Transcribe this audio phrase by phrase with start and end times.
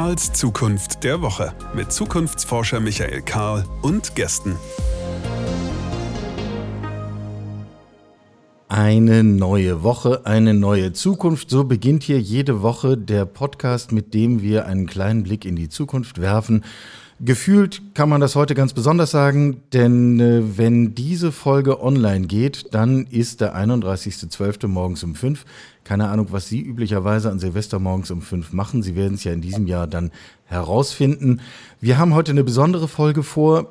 [0.00, 4.56] Karls Zukunft der Woche mit Zukunftsforscher Michael Karl und Gästen.
[8.70, 11.50] Eine neue Woche, eine neue Zukunft.
[11.50, 15.68] So beginnt hier jede Woche der Podcast, mit dem wir einen kleinen Blick in die
[15.68, 16.64] Zukunft werfen.
[17.22, 22.72] Gefühlt kann man das heute ganz besonders sagen, denn äh, wenn diese Folge online geht,
[22.72, 24.66] dann ist der 31.12.
[24.68, 25.44] morgens um 5.
[25.84, 28.82] Keine Ahnung, was Sie üblicherweise an Silvester morgens um 5 machen.
[28.82, 30.12] Sie werden es ja in diesem Jahr dann
[30.46, 31.42] herausfinden.
[31.78, 33.70] Wir haben heute eine besondere Folge vor.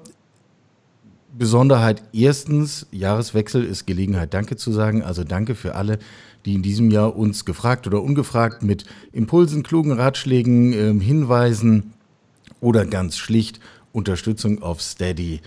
[1.36, 5.02] Besonderheit erstens, Jahreswechsel ist Gelegenheit, Danke zu sagen.
[5.02, 5.98] Also danke für alle,
[6.46, 11.94] die in diesem Jahr uns gefragt oder ungefragt mit Impulsen, klugen Ratschlägen, äh, Hinweisen
[12.62, 13.60] oder ganz schlicht
[13.92, 15.42] Unterstützung auf Steady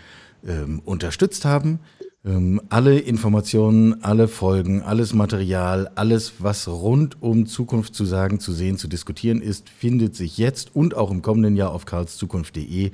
[0.46, 1.80] ähm, unterstützt haben.
[2.24, 8.52] Ähm, alle Informationen, alle Folgen, alles Material, alles, was rund um Zukunft zu sagen, zu
[8.52, 12.92] sehen, zu diskutieren ist, findet sich jetzt und auch im kommenden Jahr auf karlszukunft.de.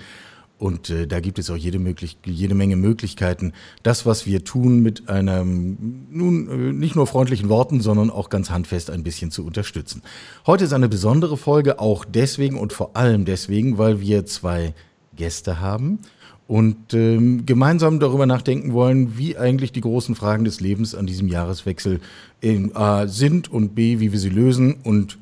[0.59, 3.53] Und äh, da gibt es auch jede, möglich jede Menge Möglichkeiten,
[3.85, 8.51] das, was wir tun, mit einem nun äh, nicht nur freundlichen Worten, sondern auch ganz
[8.51, 10.03] handfest ein bisschen zu unterstützen.
[10.47, 14.75] Heute ist eine besondere Folge, auch deswegen und vor allem deswegen, weil wir zwei
[15.15, 16.01] Gäste haben
[16.49, 21.29] und ähm, gemeinsam darüber nachdenken wollen, wie eigentlich die großen Fragen des Lebens an diesem
[21.29, 22.01] Jahreswechsel
[22.41, 25.19] in, A sind und B, wie wir sie lösen und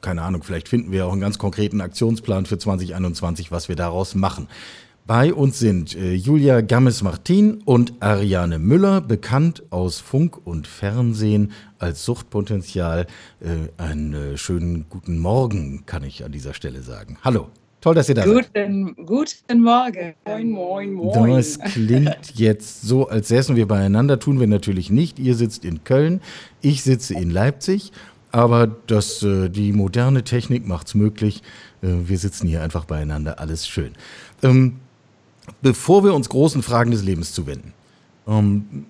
[0.00, 4.14] keine Ahnung, vielleicht finden wir auch einen ganz konkreten Aktionsplan für 2021, was wir daraus
[4.14, 4.48] machen.
[5.06, 12.06] Bei uns sind äh, Julia Gammes-Martin und Ariane Müller, bekannt aus Funk und Fernsehen als
[12.06, 13.06] Suchtpotenzial.
[13.40, 17.18] Äh, einen äh, schönen guten Morgen kann ich an dieser Stelle sagen.
[17.22, 17.48] Hallo.
[17.82, 19.06] Toll, dass ihr da guten, seid.
[19.06, 20.14] Guten Morgen.
[20.24, 21.36] Moin, moin, moin.
[21.36, 24.18] Das klingt jetzt so, als säßen wir beieinander.
[24.18, 25.18] Tun wir natürlich nicht.
[25.18, 26.22] Ihr sitzt in Köln,
[26.62, 27.92] ich sitze in Leipzig.
[28.34, 31.40] Aber das, äh, die moderne Technik macht es möglich.
[31.82, 33.92] Äh, wir sitzen hier einfach beieinander, alles schön.
[34.42, 34.80] Ähm,
[35.62, 37.72] bevor wir uns großen Fragen des Lebens zuwenden,
[38.26, 38.86] ähm,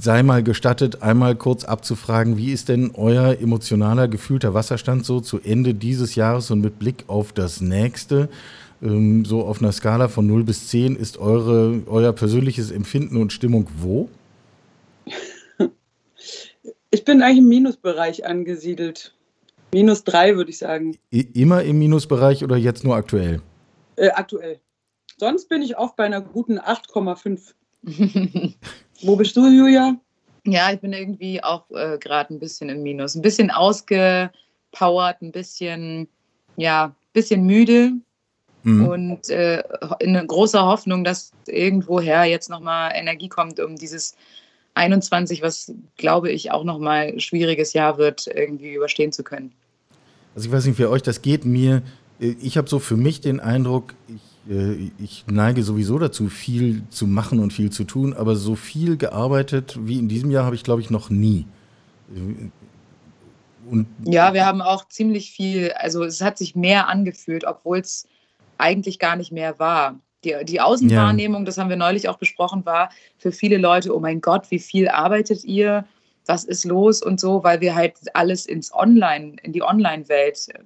[0.00, 5.40] sei mal gestattet, einmal kurz abzufragen, wie ist denn euer emotionaler, gefühlter Wasserstand so zu
[5.40, 8.28] Ende dieses Jahres und mit Blick auf das nächste?
[8.80, 13.32] Ähm, so auf einer Skala von 0 bis 10 ist eure, euer persönliches Empfinden und
[13.32, 14.08] Stimmung wo?
[16.90, 19.14] Ich bin eigentlich im Minusbereich angesiedelt.
[19.72, 20.98] Minus drei, würde ich sagen.
[21.10, 23.40] Immer im Minusbereich oder jetzt nur aktuell?
[23.96, 24.58] Äh, aktuell.
[25.16, 27.54] Sonst bin ich oft bei einer guten 8,5.
[29.02, 29.96] Wo bist du, Julia?
[30.44, 33.14] Ja, ich bin irgendwie auch äh, gerade ein bisschen im Minus.
[33.14, 36.08] Ein bisschen ausgepowert, ein bisschen,
[36.56, 37.92] ja, bisschen müde.
[38.64, 38.88] Mhm.
[38.88, 39.62] Und äh,
[40.00, 44.16] in großer Hoffnung, dass irgendwoher jetzt nochmal Energie kommt, um dieses
[44.80, 49.52] 21, was glaube ich auch nochmal ein schwieriges Jahr wird, irgendwie überstehen zu können.
[50.34, 51.44] Also ich weiß nicht, wie euch das geht.
[51.44, 51.82] Mir,
[52.18, 56.82] äh, ich habe so für mich den Eindruck, ich, äh, ich neige sowieso dazu, viel
[56.88, 60.54] zu machen und viel zu tun, aber so viel gearbeitet wie in diesem Jahr habe
[60.54, 61.46] ich, glaube ich, noch nie.
[63.70, 68.08] Und ja, wir haben auch ziemlich viel, also es hat sich mehr angefühlt, obwohl es
[68.56, 70.00] eigentlich gar nicht mehr war.
[70.24, 71.46] Die, die Außenwahrnehmung, ja.
[71.46, 74.88] das haben wir neulich auch besprochen, war für viele Leute, oh mein Gott, wie viel
[74.88, 75.84] arbeitet ihr?
[76.26, 80.60] Was ist los und so, weil wir halt alles ins Online, in die Online-Welt äh,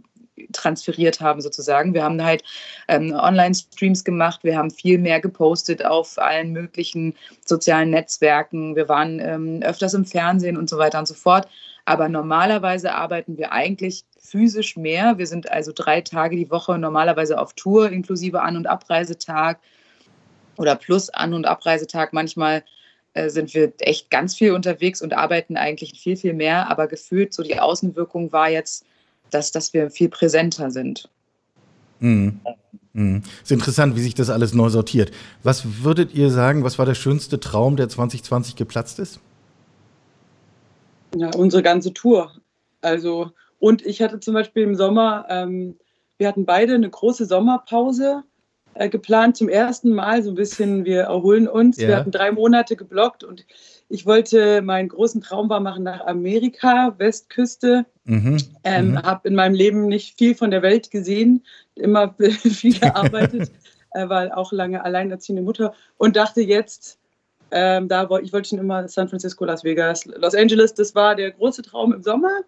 [0.53, 1.95] transferiert haben sozusagen.
[1.95, 2.43] Wir haben halt
[2.89, 7.15] ähm, Online-Streams gemacht, wir haben viel mehr gepostet auf allen möglichen
[7.45, 11.49] sozialen Netzwerken, wir waren ähm, öfters im Fernsehen und so weiter und so fort.
[11.85, 15.19] Aber normalerweise arbeiten wir eigentlich physisch mehr.
[15.19, 19.59] Wir sind also drei Tage die Woche normalerweise auf Tour, inklusive An- und Abreisetag
[20.57, 22.13] oder plus An- und Abreisetag.
[22.13, 22.65] Manchmal
[23.13, 26.71] äh, sind wir echt ganz viel unterwegs und arbeiten eigentlich viel, viel mehr.
[26.71, 28.87] Aber gefühlt so die Außenwirkung war jetzt,
[29.31, 31.09] dass, dass wir viel präsenter sind.
[32.01, 32.41] Mhm.
[32.95, 33.23] Mhm.
[33.43, 35.13] Ist interessant, wie sich das alles neu sortiert.
[35.43, 39.21] Was würdet ihr sagen, was war der schönste Traum, der 2020 geplatzt ist?
[41.15, 42.33] Ja, unsere ganze Tour.
[42.81, 45.77] Also und ich hatte zum Beispiel im Sommer, ähm,
[46.19, 48.23] wir hatten beide eine große Sommerpause
[48.75, 51.79] äh, geplant, zum ersten Mal so ein bisschen, wir erholen uns.
[51.79, 51.89] Ja.
[51.89, 53.47] Wir hatten drei Monate geblockt und
[53.89, 57.87] ich wollte meinen großen Traum war machen nach Amerika, Westküste.
[58.05, 58.39] Mhm.
[58.65, 59.03] Ähm, mhm.
[59.03, 63.51] Habe in meinem Leben nicht viel von der Welt gesehen, immer viel gearbeitet,
[63.93, 66.99] äh, war auch lange alleinerziehende Mutter und dachte jetzt,
[67.57, 71.31] ähm, da ich wollte schon immer San Francisco, Las Vegas, Los Angeles, das war der
[71.31, 72.41] große Traum im Sommer.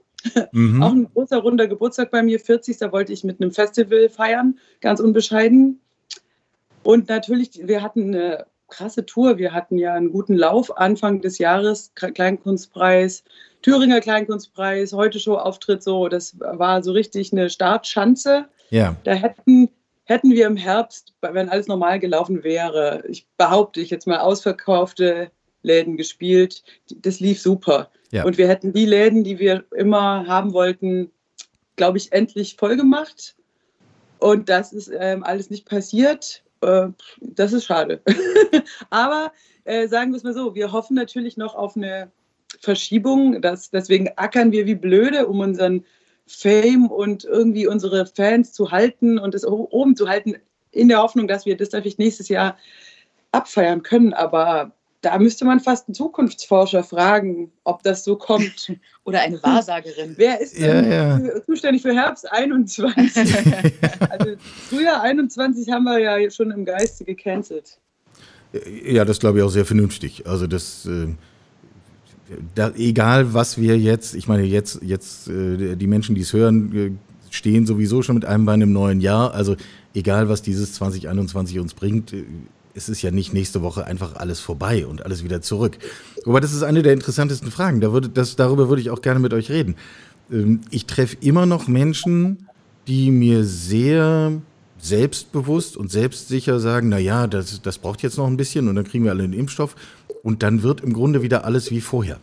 [0.50, 0.82] Mhm.
[0.82, 2.78] Auch ein großer runder Geburtstag bei mir, 40.
[2.78, 5.80] Da wollte ich mit einem Festival feiern, ganz unbescheiden.
[6.82, 9.38] Und natürlich, wir hatten eine krasse Tour.
[9.38, 13.22] Wir hatten ja einen guten Lauf Anfang des Jahres, Kleinkunstpreis,
[13.62, 16.08] Thüringer Kleinkunstpreis, heute Show Auftritt so.
[16.08, 18.46] Das war so richtig eine Startschanze.
[18.70, 18.96] Ja.
[19.04, 19.68] Da hätten,
[20.06, 25.30] hätten wir im Herbst, wenn alles normal gelaufen wäre, ich behaupte ich jetzt mal ausverkaufte
[25.62, 26.62] Läden gespielt.
[26.90, 27.90] Das lief super.
[28.12, 28.24] Ja.
[28.24, 31.10] Und wir hätten die Läden, die wir immer haben wollten,
[31.74, 33.34] glaube ich, endlich voll gemacht.
[34.18, 36.42] Und das ist ähm, alles nicht passiert.
[36.62, 36.88] Äh,
[37.20, 38.00] das ist schade.
[38.90, 39.32] Aber
[39.64, 42.12] äh, sagen wir es mal so, wir hoffen natürlich noch auf eine
[42.60, 43.42] Verschiebung.
[43.42, 45.84] Das, deswegen ackern wir wie blöde, um unseren
[46.26, 50.36] Fame und irgendwie unsere Fans zu halten und es oben zu halten,
[50.72, 52.56] in der Hoffnung, dass wir das natürlich nächstes Jahr
[53.32, 54.12] abfeiern können.
[54.12, 58.72] Aber da müsste man fast einen Zukunftsforscher fragen, ob das so kommt.
[59.04, 60.14] Oder eine Wahrsagerin.
[60.16, 61.44] Wer ist Ja, denn ja.
[61.46, 63.16] zuständig für Herbst 21?
[64.10, 64.32] also
[64.68, 67.78] Frühjahr 21 haben wir ja schon im Geiste gecancelt.
[68.84, 70.26] Ja, das glaube ich auch sehr vernünftig.
[70.26, 71.14] Also das, äh,
[72.54, 76.76] da, egal was wir jetzt, ich meine jetzt, jetzt äh, die Menschen, die es hören,
[76.76, 76.90] äh,
[77.30, 79.34] stehen sowieso schon mit einem Bein im neuen Jahr.
[79.34, 79.56] Also
[79.94, 82.24] egal was dieses 2021 uns bringt, äh,
[82.74, 85.78] es ist ja nicht nächste Woche einfach alles vorbei und alles wieder zurück.
[86.26, 87.80] Aber das ist eine der interessantesten Fragen.
[87.80, 89.76] Da würde, das, darüber würde ich auch gerne mit euch reden.
[90.30, 92.48] Ähm, ich treffe immer noch Menschen,
[92.86, 94.32] die mir sehr
[94.78, 98.84] selbstbewusst und selbstsicher sagen, na ja, das, das braucht jetzt noch ein bisschen und dann
[98.84, 99.74] kriegen wir alle den Impfstoff
[100.26, 102.18] und dann wird im Grunde wieder alles wie vorher.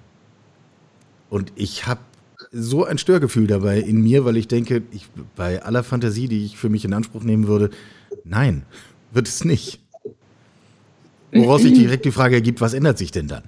[1.30, 2.02] Und ich habe
[2.52, 5.08] so ein Störgefühl dabei in mir, weil ich denke, ich,
[5.38, 7.70] bei aller Fantasie, die ich für mich in Anspruch nehmen würde,
[8.26, 8.66] nein,
[9.14, 9.80] wird es nicht.
[11.32, 13.44] Woraus sich direkt die Frage ergibt, was ändert sich denn dann?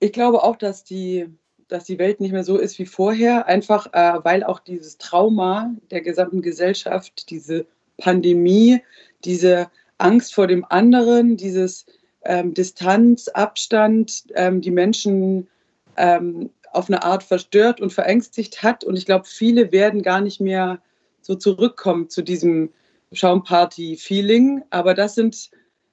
[0.00, 1.28] Ich glaube auch, dass die,
[1.68, 5.72] dass die Welt nicht mehr so ist wie vorher, einfach äh, weil auch dieses Trauma
[5.92, 7.66] der gesamten Gesellschaft, diese
[7.98, 8.80] Pandemie,
[9.24, 11.86] diese Angst vor dem anderen, dieses
[12.24, 15.48] ähm, Distanz, Abstand, ähm, die Menschen
[15.96, 18.84] ähm, auf eine Art verstört und verängstigt hat.
[18.84, 20.80] Und ich glaube, viele werden gar nicht mehr
[21.22, 22.70] so zurückkommen zu diesem
[23.12, 24.62] Schaumparty-Feeling.
[24.70, 25.50] Aber das sind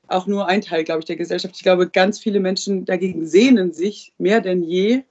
[0.07, 1.55] auch nur ein Teil, glaube ich, der Gesellschaft.
[1.55, 5.03] Ich glaube, ganz viele Menschen dagegen sehnen sich mehr denn je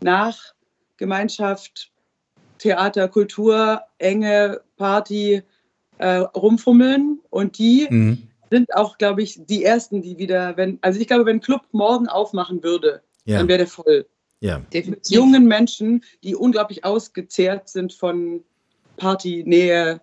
[0.00, 0.54] nach
[0.96, 1.92] Gemeinschaft,
[2.58, 5.42] Theater, Kultur, enge Party,
[5.98, 7.20] äh, rumfummeln.
[7.30, 8.28] Und die Mhm.
[8.50, 12.08] Sind auch, glaube ich, die ersten, die wieder, wenn, also ich glaube, wenn Club morgen
[12.08, 14.06] aufmachen würde, Ja, dann wäre der voll.
[14.40, 15.16] ja, Mit Definitiv.
[15.16, 18.42] jungen Menschen, die unglaublich ausgezehrt sind von
[18.96, 20.00] Party, Nähe,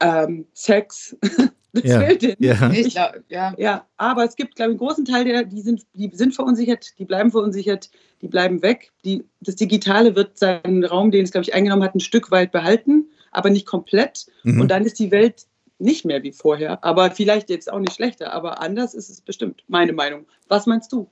[0.00, 1.16] ähm, Sex.
[1.72, 2.00] das Ja.
[2.00, 2.36] fehlt denen.
[2.38, 2.70] ja.
[2.72, 3.54] Ich ja.
[3.58, 6.98] Ja, aber es gibt, glaube ich, einen großen Teil, der, die, sind, die sind verunsichert,
[6.98, 7.90] die bleiben verunsichert,
[8.22, 8.92] die bleiben weg.
[9.04, 12.50] Die, das Digitale wird seinen Raum, den es, glaube ich, eingenommen hat, ein Stück weit
[12.52, 14.26] behalten, aber nicht komplett.
[14.44, 14.60] Mhm.
[14.62, 15.46] Und dann ist die Welt
[15.78, 16.82] nicht mehr wie vorher.
[16.82, 20.26] Aber vielleicht jetzt auch nicht schlechter, aber anders ist es bestimmt, meine Meinung.
[20.48, 21.10] Was meinst du?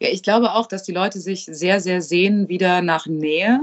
[0.00, 3.60] Ja, ich glaube auch, dass die Leute sich sehr, sehr sehnen wieder nach Nähe.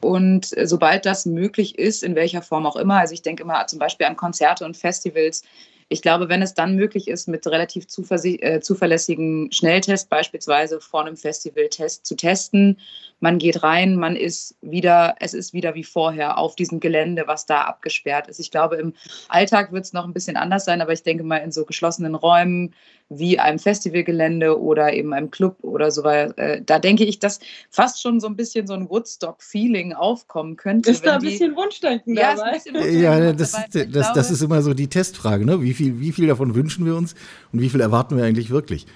[0.00, 3.78] Und sobald das möglich ist, in welcher Form auch immer, also ich denke immer zum
[3.78, 5.44] Beispiel an Konzerte und Festivals,
[5.88, 11.16] ich glaube, wenn es dann möglich ist, mit relativ äh, zuverlässigen Schnelltest beispielsweise vor einem
[11.16, 12.78] Festivaltest zu testen,
[13.20, 17.46] man geht rein, man ist wieder, es ist wieder wie vorher auf diesem Gelände, was
[17.46, 18.40] da abgesperrt ist.
[18.40, 18.94] Ich glaube, im
[19.28, 22.16] Alltag wird es noch ein bisschen anders sein, aber ich denke mal in so geschlossenen
[22.16, 22.74] Räumen
[23.18, 27.40] wie einem Festivalgelände oder eben einem Club oder so, weil, äh, da denke ich, dass
[27.70, 30.90] fast schon so ein bisschen so ein Woodstock-Feeling aufkommen könnte.
[30.90, 32.52] Ist da ein die- bisschen Wunschdenken ja, ist ein dabei?
[32.52, 33.66] bisschen Wunschdenken Ja, das, dabei.
[33.72, 35.62] das, das glaube- ist immer so die Testfrage, ne?
[35.62, 37.14] Wie viel, wie viel davon wünschen wir uns
[37.52, 38.86] und wie viel erwarten wir eigentlich wirklich?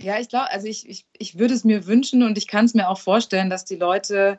[0.00, 2.74] Ja, ich glaube, also ich, ich, ich würde es mir wünschen und ich kann es
[2.74, 4.38] mir auch vorstellen, dass die Leute,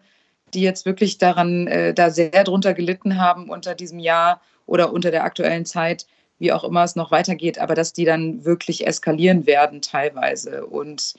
[0.53, 5.10] die jetzt wirklich daran, äh, da sehr drunter gelitten haben unter diesem Jahr oder unter
[5.12, 6.05] der aktuellen Zeit,
[6.39, 10.65] wie auch immer es noch weitergeht, aber dass die dann wirklich eskalieren werden teilweise.
[10.65, 11.13] Und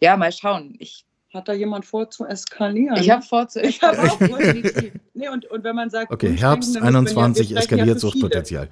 [0.00, 0.74] ja, mal schauen.
[0.78, 2.96] Ich, Hat da jemand vor zu eskalieren?
[2.96, 4.92] ich habe vor zu Ich hab auch definitiv.
[5.14, 7.54] Nee, und, und wenn man sagt, Okay, Herbst dann muss man ja- wir 21 sprechen
[7.54, 8.00] ja eskaliert.
[8.00, 8.68] Suchtpotenzial.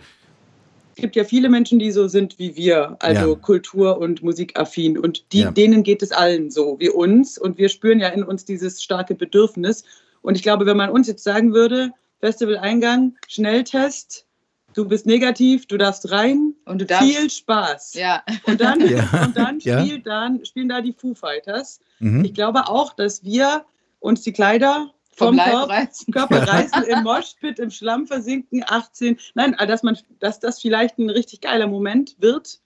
[0.94, 3.34] Es gibt ja viele Menschen, die so sind wie wir, also Ja.
[3.38, 4.98] kultur- und musikaffin.
[4.98, 5.50] Und die, Ja.
[5.50, 7.38] denen geht es allen so wie uns.
[7.38, 9.84] Und wir spüren ja in uns dieses starke Bedürfnis.
[10.20, 14.26] Und ich glaube, wenn man uns jetzt sagen würde, Festivaleingang, Schnelltest,
[14.74, 17.04] du bist negativ, du darfst rein, Und du darfst.
[17.08, 17.94] viel Spaß.
[17.94, 19.08] Ja, Und dann, Ja.
[19.24, 19.80] und dann, Ja.
[19.84, 21.80] spielt dann spielen da die Foo Fighters.
[22.00, 22.24] Mhm.
[22.24, 23.64] Ich glaube auch, dass wir
[24.00, 26.12] uns die Kleider vom vom Körper reißen.
[26.14, 29.18] Körper reißen, im Moshpit, im Schlamm versinken, 18.
[29.34, 32.60] Nein, dass, man, dass das vielleicht ein richtig geiler Moment wird.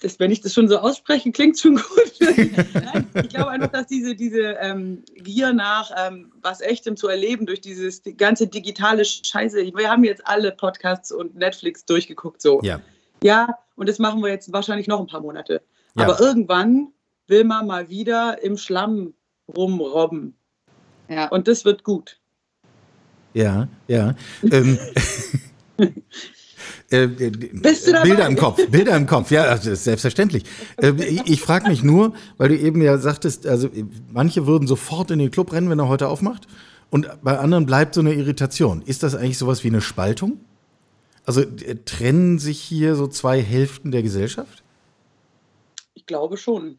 [0.00, 2.12] Das, wenn ich das schon so ausspreche, klingt schon gut.
[2.20, 7.46] Nein, ich glaube einfach, dass diese, diese ähm, Gier nach ähm, was Echtem zu erleben
[7.46, 9.56] durch dieses die ganze digitale Scheiße.
[9.74, 12.60] Wir haben jetzt alle Podcasts und Netflix durchgeguckt so.
[12.62, 12.80] Ja.
[13.22, 15.62] Ja, und das machen wir jetzt wahrscheinlich noch ein paar Monate.
[15.96, 16.04] Ja.
[16.04, 16.92] Aber irgendwann
[17.26, 19.14] will man mal wieder im Schlamm
[19.48, 20.36] rumrobben.
[21.08, 21.28] Ja.
[21.28, 22.20] Und das wird gut.
[23.34, 24.14] Ja, ja.
[24.42, 24.78] ähm,
[26.90, 30.44] Äh, äh Bilder im Kopf, Bilder im Kopf, ja, das ist selbstverständlich.
[30.78, 33.68] Äh, ich, ich frage mich nur, weil du eben ja sagtest, also
[34.10, 36.46] manche würden sofort in den Club rennen, wenn er heute aufmacht,
[36.90, 38.82] und bei anderen bleibt so eine Irritation.
[38.82, 40.40] Ist das eigentlich sowas wie eine Spaltung?
[41.26, 44.62] Also äh, trennen sich hier so zwei Hälften der Gesellschaft?
[45.92, 46.78] Ich glaube schon.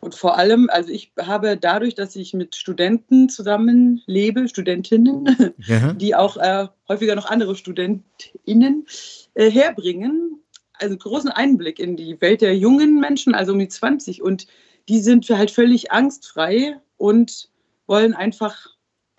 [0.00, 5.92] Und vor allem, also ich habe dadurch, dass ich mit Studenten zusammenlebe, Studentinnen, ja.
[5.92, 8.86] die auch äh, häufiger noch andere StudentInnen
[9.34, 10.40] äh, herbringen,
[10.72, 14.22] also großen Einblick in die Welt der jungen Menschen, also um die 20.
[14.22, 14.46] Und
[14.88, 17.50] die sind halt völlig angstfrei und
[17.86, 18.68] wollen einfach,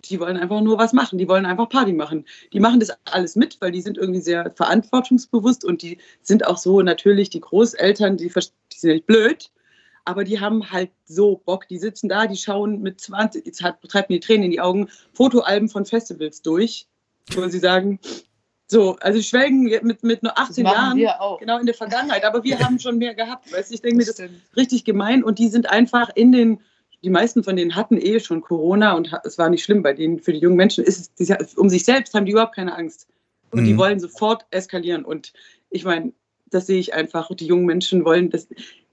[0.05, 1.19] die wollen einfach nur was machen.
[1.19, 2.25] Die wollen einfach Party machen.
[2.53, 6.57] Die machen das alles mit, weil die sind irgendwie sehr verantwortungsbewusst und die sind auch
[6.57, 9.51] so natürlich die Großeltern, die, die sind nicht blöd
[10.05, 11.67] aber die haben halt so Bock.
[11.67, 14.61] Die sitzen da, die schauen mit 20, jetzt hat, treibt mir die Tränen in die
[14.61, 16.87] Augen, Fotoalben von Festivals durch,
[17.33, 17.99] wo sie sagen,
[18.67, 20.97] so, also sie schwelgen mit, mit nur 18 Jahren
[21.39, 23.51] genau in der Vergangenheit, aber wir haben schon mehr gehabt.
[23.51, 23.71] Weißt?
[23.73, 26.61] Ich denke mir, das ist richtig gemein und die sind einfach in den,
[27.03, 30.19] die meisten von denen hatten eh schon Corona und es war nicht schlimm bei denen.
[30.19, 33.07] Für die jungen Menschen ist es, um sich selbst haben die überhaupt keine Angst.
[33.51, 33.65] Und mhm.
[33.65, 35.03] die wollen sofort eskalieren.
[35.03, 35.33] Und
[35.69, 36.13] ich meine,
[36.49, 37.29] das sehe ich einfach.
[37.35, 38.47] Die jungen Menschen wollen das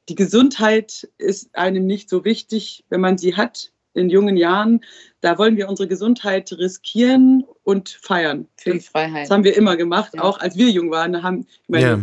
[0.09, 4.81] die Gesundheit ist einem nicht so wichtig, wenn man sie hat in jungen Jahren.
[5.21, 8.47] Da wollen wir unsere Gesundheit riskieren und feiern.
[8.57, 9.25] Für die Freiheit.
[9.25, 10.23] Das haben wir immer gemacht, ja.
[10.23, 11.13] auch als wir jung waren.
[11.13, 11.99] Da haben, ich meine, ja.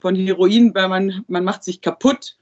[0.00, 2.36] von Heroin, weil man, man macht sich kaputt,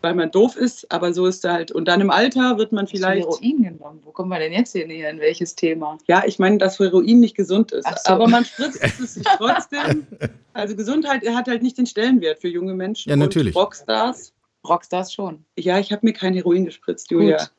[0.00, 1.70] weil man doof ist, aber so ist da halt.
[1.70, 3.26] Und dann im Alter wird man vielleicht.
[3.26, 4.00] Heroin genommen.
[4.02, 5.10] Wo kommen wir denn jetzt hier näher?
[5.10, 5.98] In welches Thema?
[6.08, 7.86] Ja, ich meine, dass Heroin nicht gesund ist.
[7.86, 8.12] So.
[8.12, 10.06] Aber man spritzt es sich trotzdem.
[10.52, 13.08] Also Gesundheit hat halt nicht den Stellenwert für junge Menschen.
[13.08, 13.54] Ja, natürlich.
[13.54, 14.32] Und Rockstars
[14.66, 15.44] Rockstars schon.
[15.58, 17.38] Ja, ich habe mir kein Heroin gespritzt, Julia.
[17.38, 17.50] Gut.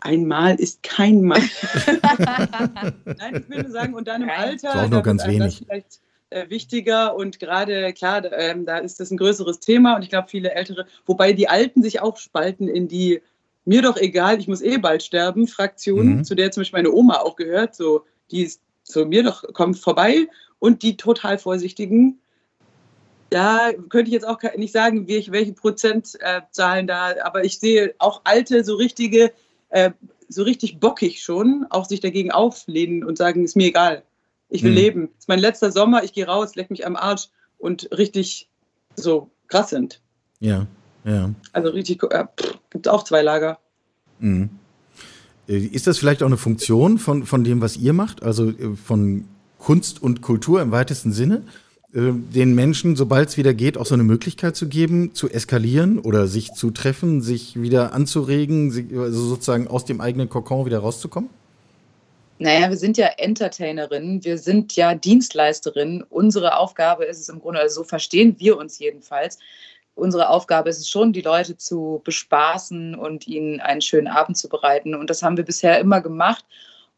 [0.00, 1.40] Einmal ist kein Mal.
[3.04, 5.64] Nein, ich will nur sagen, und dann im Alter, das auch nur ganz wenig.
[5.66, 10.10] vielleicht äh, wichtiger und gerade, klar, ähm, da ist das ein größeres Thema und ich
[10.10, 13.20] glaube, viele Ältere, wobei die Alten sich auch spalten in die
[13.64, 16.24] mir doch egal, ich muss eh bald sterben, Fraktion, mhm.
[16.24, 19.78] zu der zum Beispiel meine Oma auch gehört, so, die ist so mir doch, kommt
[19.78, 20.26] vorbei
[20.58, 22.20] und die total Vorsichtigen,
[23.30, 28.64] da könnte ich jetzt auch nicht sagen, welche Prozentzahlen da, aber ich sehe auch alte,
[28.64, 29.32] so richtige,
[29.70, 29.90] äh,
[30.28, 34.02] so richtig bockig schon, auch sich dagegen auflehnen und sagen, ist mir egal.
[34.50, 34.76] Ich will mhm.
[34.76, 35.08] leben.
[35.12, 38.48] Es ist mein letzter Sommer, ich gehe raus, leck mich am Arsch und richtig
[38.96, 40.00] so krass sind.
[40.40, 40.66] Ja,
[41.04, 41.30] ja.
[41.52, 42.24] Also richtig, äh,
[42.70, 43.58] gibt es auch zwei Lager.
[44.20, 44.50] Mhm.
[45.48, 48.22] Äh, ist das vielleicht auch eine Funktion von, von dem, was ihr macht?
[48.22, 51.42] Also äh, von Kunst und Kultur im weitesten Sinne?
[51.94, 55.98] Äh, den Menschen, sobald es wieder geht, auch so eine Möglichkeit zu geben, zu eskalieren
[55.98, 61.30] oder sich zu treffen, sich wieder anzuregen, also sozusagen aus dem eigenen Kokon wieder rauszukommen?
[62.40, 66.04] Naja, wir sind ja Entertainerinnen, wir sind ja Dienstleisterinnen.
[66.08, 69.38] Unsere Aufgabe ist es im Grunde, also so verstehen wir uns jedenfalls.
[69.96, 74.48] Unsere Aufgabe ist es schon, die Leute zu bespaßen und ihnen einen schönen Abend zu
[74.48, 74.94] bereiten.
[74.94, 76.44] Und das haben wir bisher immer gemacht.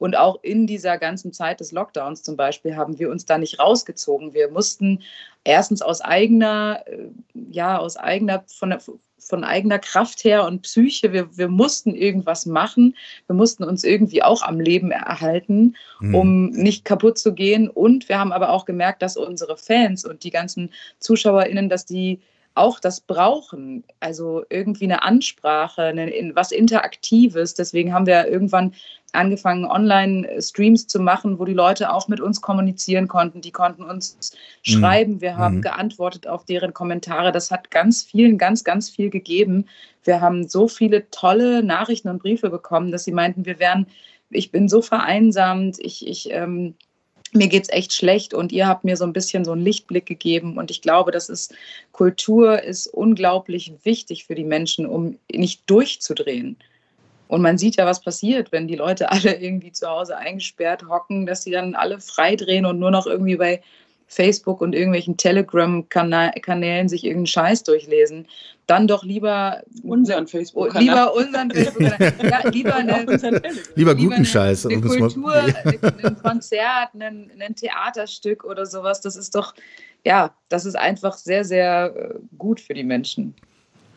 [0.01, 3.61] Und auch in dieser ganzen Zeit des Lockdowns zum Beispiel haben wir uns da nicht
[3.61, 4.33] rausgezogen.
[4.33, 5.03] Wir mussten
[5.45, 8.75] erstens aus eigener, äh, ja, aus eigener, von,
[9.19, 12.97] von eigener Kraft her und Psyche, wir, wir mussten irgendwas machen.
[13.27, 16.15] Wir mussten uns irgendwie auch am Leben erhalten, mhm.
[16.15, 17.69] um nicht kaputt zu gehen.
[17.69, 22.21] Und wir haben aber auch gemerkt, dass unsere Fans und die ganzen ZuschauerInnen, dass die
[22.55, 27.55] auch das brauchen, also irgendwie eine Ansprache, eine, was Interaktives.
[27.55, 28.75] Deswegen haben wir irgendwann
[29.13, 33.41] angefangen, Online-Streams zu machen, wo die Leute auch mit uns kommunizieren konnten.
[33.41, 34.33] Die konnten uns
[34.67, 34.71] mhm.
[34.71, 35.21] schreiben.
[35.21, 35.63] Wir haben mhm.
[35.63, 37.33] geantwortet auf deren Kommentare.
[37.33, 39.67] Das hat ganz vielen, ganz, ganz viel gegeben.
[40.05, 43.87] Wir haben so viele tolle Nachrichten und Briefe bekommen, dass sie meinten, wir wären,
[44.31, 46.75] ich bin so vereinsamt, ich, ich ähm,
[47.33, 50.07] mir geht es echt schlecht und ihr habt mir so ein bisschen so einen Lichtblick
[50.07, 51.55] gegeben und ich glaube, das ist
[51.93, 56.57] Kultur ist unglaublich wichtig für die Menschen, um nicht durchzudrehen.
[57.29, 61.27] Und man sieht ja, was passiert, wenn die Leute alle irgendwie zu Hause eingesperrt hocken,
[61.27, 63.63] dass sie dann alle freidrehen und nur noch irgendwie bei
[64.11, 68.27] Facebook und irgendwelchen Telegram-Kanälen sich irgendeinen Scheiß durchlesen,
[68.67, 70.73] dann doch lieber unseren Facebook.
[70.75, 70.81] -Kanal.
[70.81, 71.81] Lieber unseren Facebook.
[71.81, 73.07] ja, lieber, eine,
[73.77, 74.67] lieber guten eine, Scheiß.
[74.67, 79.01] Eine Kultur, ein Konzert, ein, ein Theaterstück oder sowas.
[79.01, 79.55] Das ist doch,
[80.05, 83.35] ja, das ist einfach sehr, sehr äh, gut für die Menschen.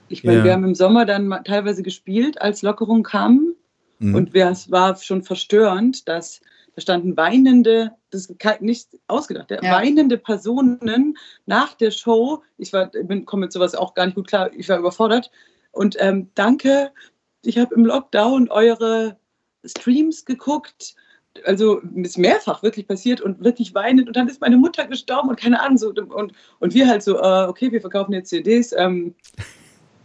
[0.10, 0.44] Ich meine, ja.
[0.44, 3.54] wir haben im Sommer dann teilweise gespielt, als Lockerung kam.
[3.98, 4.14] Mhm.
[4.14, 6.40] Und es war schon verstörend, dass
[6.76, 9.62] da standen weinende, das ist nicht ausgedacht, ja.
[9.62, 12.44] weinende Personen nach der Show.
[12.58, 15.32] Ich war, bin, komme mit sowas auch gar nicht gut klar, ich war überfordert.
[15.72, 16.92] Und ähm, danke,
[17.44, 19.18] ich habe im Lockdown eure
[19.66, 20.96] Streams geguckt.
[21.46, 25.40] also ist mehrfach wirklich passiert und wirklich weinend und dann ist meine Mutter gestorben und
[25.40, 28.74] keine Ahnung so und, und wir halt so, äh, okay, wir verkaufen jetzt CDs.
[28.74, 29.16] Ähm,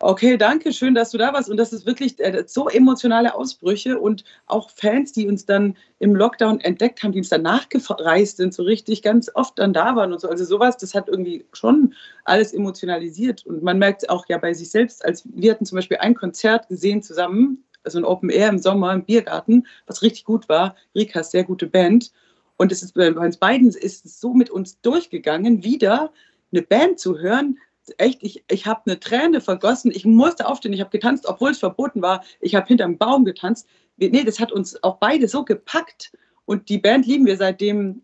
[0.01, 1.49] okay, danke, schön, dass du da warst.
[1.49, 6.15] Und das ist wirklich äh, so emotionale Ausbrüche und auch Fans, die uns dann im
[6.15, 10.13] Lockdown entdeckt haben, die uns dann nachgereist sind, so richtig ganz oft dann da waren
[10.13, 10.29] und so.
[10.29, 13.45] Also sowas, das hat irgendwie schon alles emotionalisiert.
[13.47, 16.15] Und man merkt es auch ja bei sich selbst, als wir hatten zum Beispiel ein
[16.15, 20.77] Konzert gesehen zusammen, also ein Open Air im Sommer im Biergarten, was richtig gut war.
[20.95, 22.13] Rika ist sehr gute Band.
[22.57, 26.13] Und es ist bei uns beiden ist es so mit uns durchgegangen, wieder
[26.53, 27.59] eine Band zu hören,
[27.99, 29.91] echt, ich, ich habe eine Träne vergossen.
[29.91, 32.25] Ich musste aufstehen, ich habe getanzt, obwohl es verboten war.
[32.41, 33.67] Ich habe hinterm Baum getanzt.
[33.97, 36.13] Nee, das hat uns auch beide so gepackt.
[36.45, 38.03] Und die Band lieben wir seitdem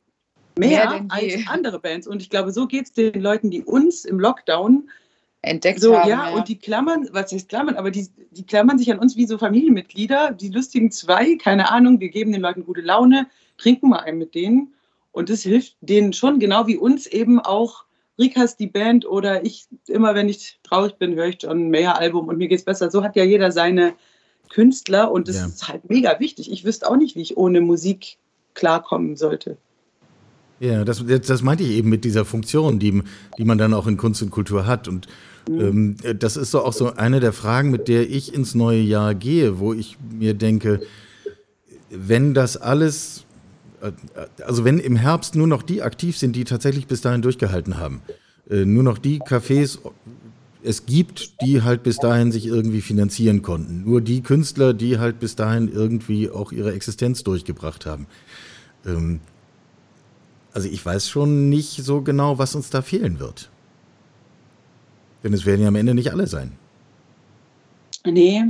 [0.58, 2.06] mehr, mehr als andere Bands.
[2.06, 4.88] Und ich glaube, so geht es den Leuten, die uns im Lockdown
[5.42, 6.08] entdeckt so, haben.
[6.08, 9.16] Ja, ja, und die klammern, was heißt klammern, aber die, die klammern sich an uns
[9.16, 13.26] wie so Familienmitglieder, die lustigen zwei, keine Ahnung, wir geben den Leuten gute Laune,
[13.58, 14.74] trinken mal einen mit denen.
[15.12, 17.84] Und das hilft denen schon, genau wie uns eben auch
[18.18, 22.28] Rikas die Band oder ich, immer wenn ich traurig bin, höre ich John Mayer Album
[22.28, 22.90] und mir geht es besser.
[22.90, 23.94] So hat ja jeder seine
[24.50, 25.46] Künstler und das ja.
[25.46, 26.50] ist halt mega wichtig.
[26.50, 28.18] Ich wüsste auch nicht, wie ich ohne Musik
[28.54, 29.56] klarkommen sollte.
[30.60, 33.02] Ja, das, das meinte ich eben mit dieser Funktion, die,
[33.36, 34.86] die man dann auch in Kunst und Kultur hat.
[34.86, 35.08] Und
[35.48, 35.96] mhm.
[36.02, 39.14] ähm, das ist so auch so eine der Fragen, mit der ich ins neue Jahr
[39.14, 40.80] gehe, wo ich mir denke,
[41.90, 43.24] wenn das alles
[44.44, 48.02] also wenn im Herbst nur noch die aktiv sind, die tatsächlich bis dahin durchgehalten haben,
[48.50, 49.78] äh, nur noch die Cafés
[50.64, 53.84] es gibt, die halt bis dahin sich irgendwie finanzieren konnten.
[53.84, 58.06] Nur die Künstler, die halt bis dahin irgendwie auch ihre Existenz durchgebracht haben.
[58.86, 59.20] Ähm,
[60.52, 63.50] also ich weiß schon nicht so genau, was uns da fehlen wird.
[65.22, 66.52] Denn es werden ja am Ende nicht alle sein.
[68.06, 68.42] Nee,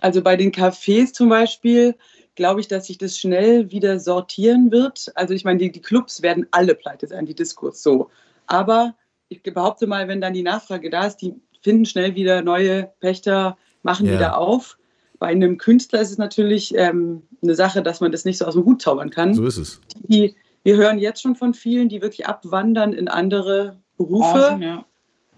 [0.00, 1.96] also bei den Cafés zum Beispiel,
[2.38, 5.10] glaube ich, dass sich das schnell wieder sortieren wird.
[5.16, 8.10] Also ich meine, die, die Clubs werden alle pleite sein, die Diskurs so.
[8.46, 8.94] Aber
[9.28, 13.58] ich behaupte mal, wenn dann die Nachfrage da ist, die finden schnell wieder neue Pächter,
[13.82, 14.12] machen ja.
[14.12, 14.78] wieder auf.
[15.18, 18.54] Bei einem Künstler ist es natürlich ähm, eine Sache, dass man das nicht so aus
[18.54, 19.34] dem Hut zaubern kann.
[19.34, 19.80] So ist es.
[20.08, 24.56] Die, wir hören jetzt schon von vielen, die wirklich abwandern in andere Berufe.
[24.56, 24.86] Oh, ja.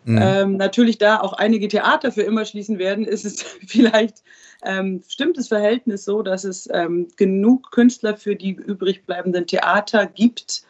[0.04, 0.18] Mhm.
[0.20, 4.22] ähm, natürlich da auch einige Theater für immer schließen werden, ist es vielleicht
[4.62, 10.06] ähm, stimmt das Verhältnis so, dass es ähm, genug Künstler für die übrig bleibenden Theater
[10.06, 10.64] gibt.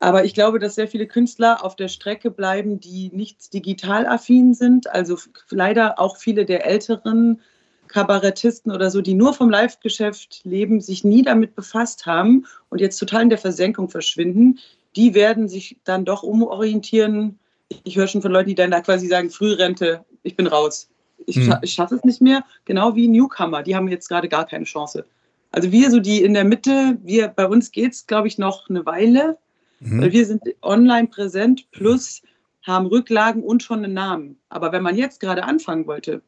[0.00, 4.54] Aber ich glaube, dass sehr viele Künstler auf der Strecke bleiben, die nicht digital affin
[4.54, 4.88] sind.
[4.88, 5.18] Also
[5.50, 7.40] leider auch viele der älteren
[7.88, 12.98] Kabarettisten oder so, die nur vom Live-Geschäft leben, sich nie damit befasst haben und jetzt
[12.98, 14.58] total in der Versenkung verschwinden.
[14.94, 17.38] Die werden sich dann doch umorientieren.
[17.84, 20.88] Ich höre schon von Leuten, die dann da quasi sagen, Frührente, ich bin raus
[21.26, 21.56] ich, hm.
[21.62, 22.44] ich schaffe es nicht mehr.
[22.64, 25.04] Genau wie Newcomer, die haben jetzt gerade gar keine Chance.
[25.50, 28.68] Also wir so die in der Mitte, wir, bei uns geht es, glaube ich, noch
[28.68, 29.38] eine Weile,
[29.80, 30.02] mhm.
[30.02, 32.22] weil wir sind online präsent plus
[32.62, 34.38] haben Rücklagen und schon einen Namen.
[34.50, 36.20] Aber wenn man jetzt gerade anfangen wollte,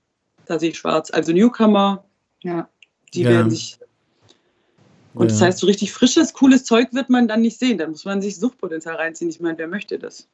[0.46, 1.10] da sehe ich schwarz.
[1.10, 2.04] Also Newcomer,
[2.42, 2.68] ja,
[3.12, 3.30] die ja.
[3.30, 3.78] werden sich.
[5.12, 5.32] Und ja.
[5.32, 7.76] das heißt, so richtig frisches, cooles Zeug wird man dann nicht sehen.
[7.76, 9.28] Dann muss man sich Suchtpotenzial reinziehen.
[9.28, 10.28] Ich meine, wer möchte das?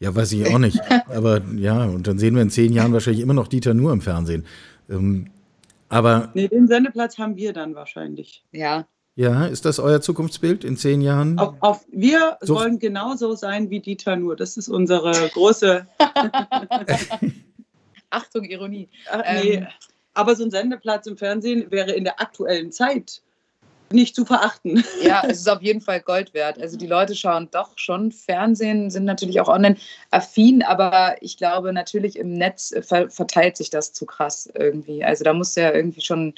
[0.00, 0.80] Ja, weiß ich auch nicht.
[1.08, 4.00] Aber ja, und dann sehen wir in zehn Jahren wahrscheinlich immer noch Dieter nur im
[4.00, 4.46] Fernsehen.
[4.90, 5.26] Ähm,
[5.88, 6.30] aber.
[6.32, 8.44] Nee, den Sendeplatz haben wir dann wahrscheinlich.
[8.50, 8.86] Ja.
[9.14, 11.38] Ja, ist das euer Zukunftsbild in zehn Jahren?
[11.38, 14.34] Auf, auf, wir so sollen genauso sein wie Dieter nur.
[14.34, 15.86] Das ist unsere große.
[18.10, 18.88] Achtung, Ironie.
[19.10, 19.56] Ach, nee.
[19.56, 19.66] Ähm,
[20.14, 23.20] aber so ein Sendeplatz im Fernsehen wäre in der aktuellen Zeit
[23.92, 24.84] nicht zu verachten.
[25.02, 26.60] Ja, es ist auf jeden Fall Gold wert.
[26.60, 29.76] Also die Leute schauen doch schon Fernsehen, sind natürlich auch online
[30.10, 35.04] affin, aber ich glaube natürlich im Netz ver verteilt sich das zu krass irgendwie.
[35.04, 36.34] Also da musst du ja irgendwie schon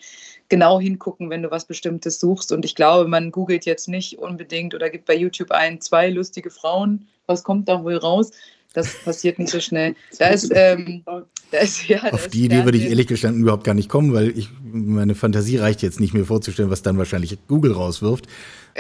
[0.49, 2.53] genau hingucken, wenn du was Bestimmtes suchst.
[2.53, 6.51] Und ich glaube, man googelt jetzt nicht unbedingt oder gibt bei YouTube ein, zwei lustige
[6.51, 7.09] Frauen.
[7.27, 8.31] Was kommt da wohl raus?
[8.75, 9.95] Das passiert nicht so schnell.
[10.19, 11.05] Da ist, ähm,
[11.51, 12.03] da ist ja.
[12.13, 15.59] Auf die Idee würde ich ehrlich gestanden überhaupt gar nicht kommen, weil ich, meine Fantasie
[15.59, 18.27] reicht jetzt nicht mehr vorzustellen, was dann wahrscheinlich Google rauswirft.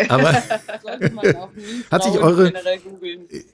[0.09, 0.33] Aber
[1.90, 2.52] hat sich eure,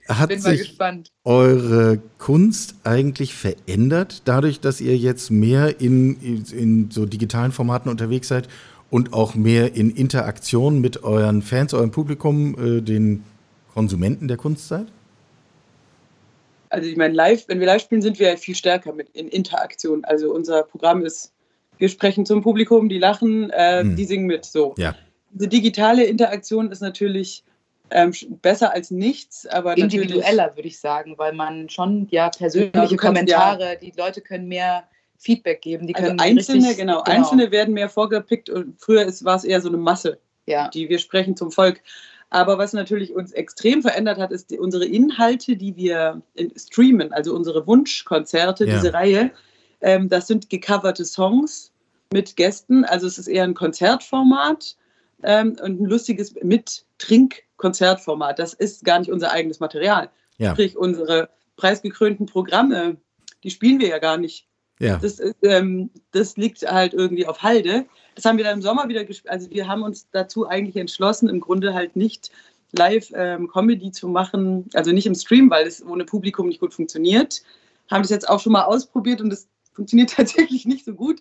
[0.08, 0.78] hat sich
[1.24, 8.28] eure Kunst eigentlich verändert, dadurch, dass ihr jetzt mehr in, in so digitalen Formaten unterwegs
[8.28, 8.48] seid
[8.88, 13.24] und auch mehr in Interaktion mit euren Fans, eurem Publikum, äh, den
[13.74, 14.86] Konsumenten der Kunst seid?
[16.70, 20.04] Also ich meine, live, wenn wir live spielen, sind wir viel stärker mit in Interaktion.
[20.04, 21.32] Also unser Programm ist,
[21.78, 23.96] wir sprechen zum Publikum, die lachen, äh, hm.
[23.96, 24.44] die singen mit.
[24.44, 24.74] So.
[24.78, 24.94] Ja.
[25.30, 27.44] Diese digitale Interaktion ist natürlich
[27.90, 32.80] ähm, besser als nichts, aber individueller würde ich sagen, weil man schon ja persönliche ja,
[32.82, 33.74] kannst, Kommentare, ja.
[33.74, 34.84] die Leute können mehr
[35.18, 35.86] Feedback geben.
[35.86, 39.44] Die also können einzelne, richtig, genau, genau, einzelne werden mehr vorgepickt und früher war es
[39.44, 40.18] eher so eine Masse.
[40.46, 40.68] ja.
[40.68, 41.80] die wir sprechen zum Volk.
[42.30, 46.22] Aber was natürlich uns extrem verändert hat, ist die, unsere Inhalte, die wir
[46.56, 48.76] streamen, also unsere Wunschkonzerte, ja.
[48.76, 49.32] diese Reihe.
[49.80, 51.72] Ähm, das sind gecoverte Songs
[52.12, 52.84] mit Gästen.
[52.84, 54.76] Also es ist eher ein Konzertformat
[55.24, 58.38] ähm, und ein lustiges Mit-Trink-Konzertformat.
[58.38, 60.08] Das ist gar nicht unser eigenes Material.
[60.38, 60.52] Ja.
[60.52, 62.96] Sprich, unsere preisgekrönten Programme,
[63.42, 64.46] die spielen wir ja gar nicht.
[64.80, 64.96] Ja.
[64.96, 67.84] Das, ähm, das liegt halt irgendwie auf Halde.
[68.14, 69.30] Das haben wir dann im Sommer wieder gespielt.
[69.30, 72.30] Also wir haben uns dazu eigentlich entschlossen, im Grunde halt nicht
[72.72, 76.72] live ähm, Comedy zu machen, also nicht im Stream, weil es ohne Publikum nicht gut
[76.72, 77.42] funktioniert.
[77.90, 81.20] Haben das jetzt auch schon mal ausprobiert und es funktioniert tatsächlich nicht so gut.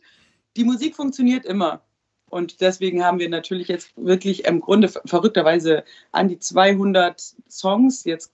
[0.56, 1.82] Die Musik funktioniert immer.
[2.30, 8.32] Und deswegen haben wir natürlich jetzt wirklich im Grunde verrückterweise an die 200 Songs jetzt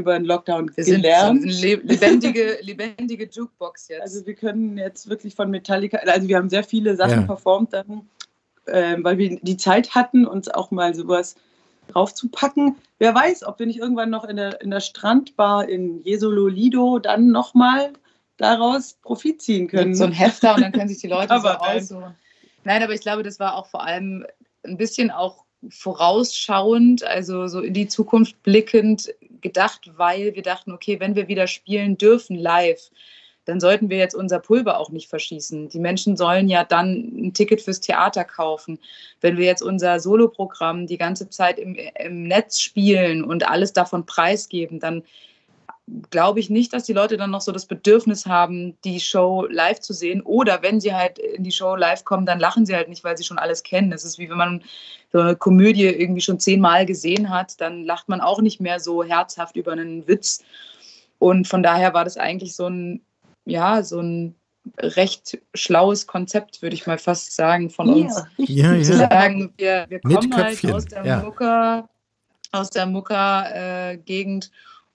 [0.00, 1.42] über den Lockdown wir gelernt.
[1.52, 4.02] Sind eine lebendige, lebendige Jukebox jetzt.
[4.02, 7.26] Also wir können jetzt wirklich von Metallica, also wir haben sehr viele Sachen ja.
[7.26, 8.08] performt dann,
[8.66, 11.36] äh, weil wir die Zeit hatten, uns auch mal sowas
[11.88, 12.76] draufzupacken.
[12.98, 16.98] Wer weiß, ob wir nicht irgendwann noch in der, in der Strandbar in Jesolo Lido
[16.98, 17.92] dann nochmal
[18.36, 19.90] daraus Profit ziehen können.
[19.90, 22.14] Mit so ein Hefter und dann können sich die Leute so aussuchen.
[22.64, 24.26] Nein, aber ich glaube, das war auch vor allem
[24.64, 31.00] ein bisschen auch vorausschauend, also so in die Zukunft blickend gedacht, weil wir dachten, okay,
[31.00, 32.90] wenn wir wieder spielen dürfen live,
[33.46, 35.68] dann sollten wir jetzt unser Pulver auch nicht verschießen.
[35.70, 38.78] Die Menschen sollen ja dann ein Ticket fürs Theater kaufen.
[39.20, 44.06] Wenn wir jetzt unser Soloprogramm die ganze Zeit im, im Netz spielen und alles davon
[44.06, 45.02] preisgeben, dann
[46.10, 49.80] glaube ich nicht, dass die Leute dann noch so das Bedürfnis haben, die Show live
[49.80, 50.22] zu sehen.
[50.22, 53.16] Oder wenn sie halt in die Show live kommen, dann lachen sie halt nicht, weil
[53.16, 53.90] sie schon alles kennen.
[53.90, 54.62] Das ist wie wenn man
[55.12, 59.02] so eine Komödie irgendwie schon zehnmal gesehen hat, dann lacht man auch nicht mehr so
[59.02, 60.42] herzhaft über einen Witz.
[61.18, 63.02] Und von daher war das eigentlich so ein,
[63.44, 64.34] ja, so ein
[64.78, 68.22] recht schlaues Konzept, würde ich mal fast sagen, von uns.
[68.36, 68.82] Ja, ja.
[68.82, 71.22] Zu sagen, wir, wir kommen halt aus der ja.
[71.22, 71.88] Mucker,
[72.52, 74.48] aus der Mucker-Gegend äh,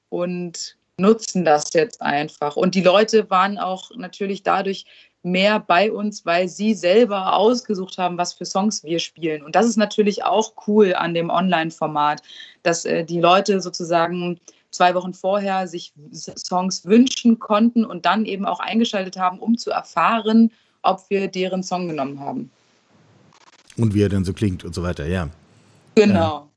[0.09, 2.55] und nutzen das jetzt einfach.
[2.55, 4.85] Und die Leute waren auch natürlich dadurch
[5.23, 9.43] mehr bei uns, weil sie selber ausgesucht haben, was für Songs wir spielen.
[9.43, 12.21] Und das ist natürlich auch cool an dem Online-Format,
[12.63, 18.45] dass äh, die Leute sozusagen zwei Wochen vorher sich Songs wünschen konnten und dann eben
[18.45, 20.51] auch eingeschaltet haben, um zu erfahren,
[20.83, 22.51] ob wir deren Song genommen haben.
[23.77, 25.29] Und wie er dann so klingt und so weiter, ja.
[25.95, 26.13] Genau.
[26.13, 26.47] Ja,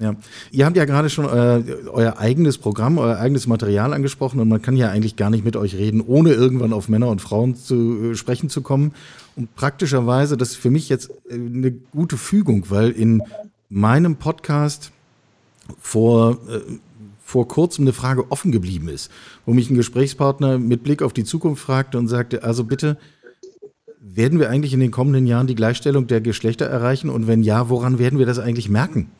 [0.00, 0.16] ja.
[0.50, 1.62] Ihr habt ja gerade schon euer,
[1.92, 5.56] euer, eigenes Programm, euer eigenes Material angesprochen und man kann ja eigentlich gar nicht mit
[5.56, 8.92] euch reden, ohne irgendwann auf Männer und Frauen zu äh, sprechen zu kommen.
[9.36, 13.22] Und praktischerweise, das ist für mich jetzt äh, eine gute Fügung, weil in
[13.68, 14.90] meinem Podcast
[15.78, 16.60] vor, äh,
[17.22, 19.10] vor kurzem eine Frage offen geblieben ist,
[19.44, 22.96] wo mich ein Gesprächspartner mit Blick auf die Zukunft fragte und sagte, also bitte,
[24.00, 27.10] werden wir eigentlich in den kommenden Jahren die Gleichstellung der Geschlechter erreichen?
[27.10, 29.10] Und wenn ja, woran werden wir das eigentlich merken?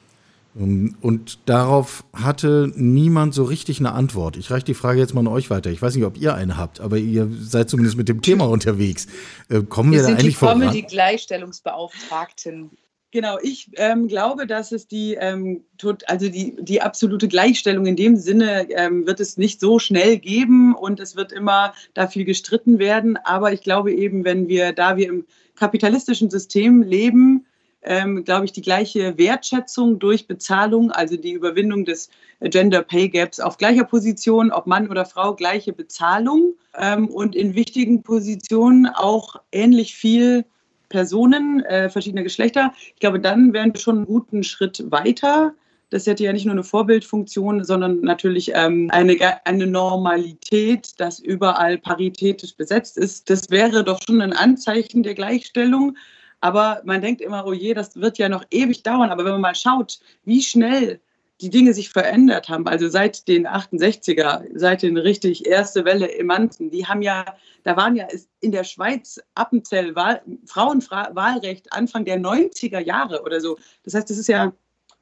[0.58, 4.36] Ähm, und darauf hatte niemand so richtig eine Antwort.
[4.36, 5.70] Ich reiche die Frage jetzt mal an euch weiter.
[5.70, 9.06] Ich weiß nicht, ob ihr eine habt, aber ihr seid zumindest mit dem Thema unterwegs.
[9.48, 10.60] Äh, kommen wir, wir da eigentlich voran?
[10.60, 12.70] Wir sind die Gleichstellungsbeauftragten.
[13.12, 17.94] Genau, ich ähm, glaube, dass es die, ähm, tot, also die, die absolute Gleichstellung in
[17.94, 22.24] dem Sinne ähm, wird es nicht so schnell geben und es wird immer da viel
[22.24, 23.18] gestritten werden.
[23.24, 27.44] Aber ich glaube eben, wenn wir, da wir im kapitalistischen System leben,
[27.82, 33.40] ähm, glaube ich, die gleiche Wertschätzung durch Bezahlung, also die Überwindung des Gender Pay Gaps
[33.40, 39.36] auf gleicher Position, ob Mann oder Frau, gleiche Bezahlung ähm, und in wichtigen Positionen auch
[39.52, 40.44] ähnlich viel
[40.88, 42.72] Personen äh, verschiedener Geschlechter.
[42.94, 45.54] Ich glaube, dann wären wir schon einen guten Schritt weiter.
[45.90, 51.78] Das hätte ja nicht nur eine Vorbildfunktion, sondern natürlich ähm, eine, eine Normalität, dass überall
[51.78, 53.28] paritätisch besetzt ist.
[53.28, 55.96] Das wäre doch schon ein Anzeichen der Gleichstellung.
[56.42, 59.10] Aber man denkt immer, oh je, das wird ja noch ewig dauern.
[59.10, 61.00] Aber wenn man mal schaut, wie schnell
[61.40, 66.68] die Dinge sich verändert haben, also seit den 68er, seit den richtig erste Welle Emanzen,
[66.70, 67.24] die haben ja,
[67.62, 68.08] da waren ja
[68.40, 73.56] in der Schweiz Appenzell Wahl, Frauenwahlrecht Anfang der 90er Jahre oder so.
[73.84, 74.52] Das heißt, das ist ja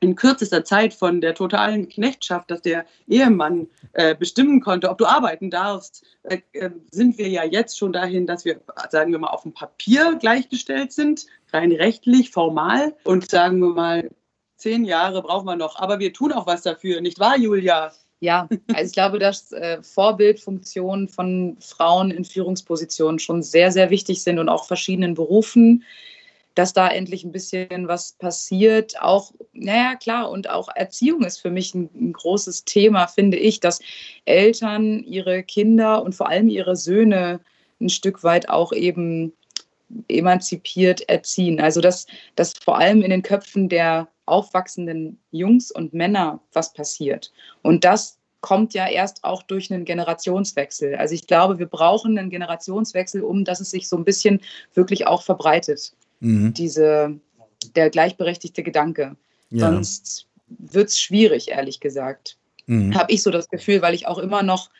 [0.00, 5.04] in kürzester Zeit von der totalen Knechtschaft, dass der Ehemann äh, bestimmen konnte, ob du
[5.04, 9.28] arbeiten darfst, äh, äh, sind wir ja jetzt schon dahin, dass wir, sagen wir mal,
[9.28, 12.96] auf dem Papier gleichgestellt sind, rein rechtlich, formal.
[13.04, 14.10] Und sagen wir mal,
[14.56, 15.76] zehn Jahre brauchen wir noch.
[15.76, 17.92] Aber wir tun auch was dafür, nicht wahr, Julia?
[18.20, 24.22] Ja, also ich glaube, dass äh, Vorbildfunktionen von Frauen in Führungspositionen schon sehr, sehr wichtig
[24.22, 25.84] sind und auch verschiedenen Berufen
[26.60, 29.00] dass da endlich ein bisschen was passiert.
[29.00, 33.60] Auch, naja, klar, und auch Erziehung ist für mich ein, ein, großes Thema, finde ich,
[33.60, 33.80] dass
[34.26, 37.40] Eltern ihre Kinder und vor allem ihre Söhne
[37.80, 39.32] ein Stück weit auch eben
[40.08, 41.60] emanzipiert erziehen.
[41.60, 42.04] Also dass,
[42.36, 47.32] dass vor allem in den Köpfen der aufwachsenden Jungs und Männer was passiert.
[47.62, 50.96] Und das kommt ja erst auch durch einen Generationswechsel.
[50.96, 54.40] Also ich glaube, wir brauchen einen Generationswechsel, um dass es sich so ein bisschen
[54.74, 55.94] wirklich auch verbreitet.
[56.20, 56.54] Mhm.
[56.54, 57.18] Diese,
[57.74, 59.16] der gleichberechtigte Gedanke.
[59.50, 59.70] Ja.
[59.70, 62.36] Sonst wird es schwierig, ehrlich gesagt.
[62.66, 62.94] Mhm.
[62.94, 64.70] Habe ich so das Gefühl, weil ich auch immer noch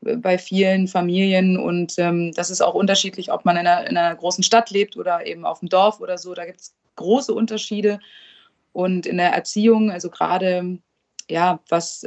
[0.00, 4.14] bei vielen Familien und ähm, das ist auch unterschiedlich, ob man in einer, in einer,
[4.14, 6.34] großen Stadt lebt oder eben auf dem Dorf oder so.
[6.34, 8.00] Da gibt es große Unterschiede.
[8.72, 10.78] Und in der Erziehung, also gerade,
[11.28, 12.06] ja, was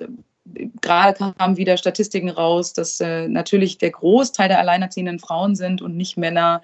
[0.81, 5.95] gerade kamen wieder Statistiken raus, dass äh, natürlich der Großteil der alleinerziehenden Frauen sind und
[5.95, 6.61] nicht Männer.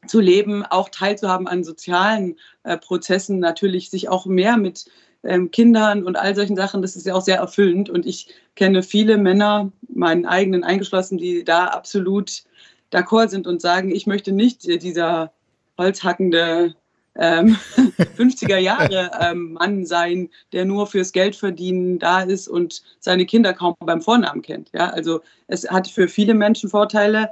[0.07, 4.85] zu leben, auch teilzuhaben an sozialen äh, Prozessen, natürlich sich auch mehr mit
[5.23, 7.89] ähm, Kindern und all solchen Sachen, das ist ja auch sehr erfüllend.
[7.89, 12.43] Und ich kenne viele Männer, meinen eigenen eingeschlossen, die da absolut
[12.91, 15.31] d'accord sind und sagen, ich möchte nicht dieser
[15.77, 16.75] holzhackende
[17.15, 17.57] ähm,
[18.17, 23.53] 50er Jahre ähm, Mann sein, der nur fürs Geld verdienen da ist und seine Kinder
[23.53, 24.69] kaum beim Vornamen kennt.
[24.73, 27.31] Ja, also es hat für viele Menschen Vorteile,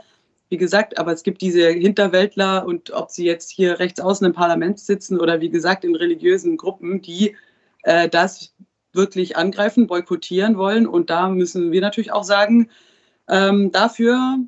[0.50, 4.34] wie gesagt, aber es gibt diese Hinterwäldler und ob sie jetzt hier rechts außen im
[4.34, 7.36] Parlament sitzen oder wie gesagt in religiösen Gruppen, die
[7.84, 8.54] äh, das
[8.92, 10.88] wirklich angreifen, boykottieren wollen.
[10.88, 12.70] Und da müssen wir natürlich auch sagen,
[13.28, 14.40] ähm, dafür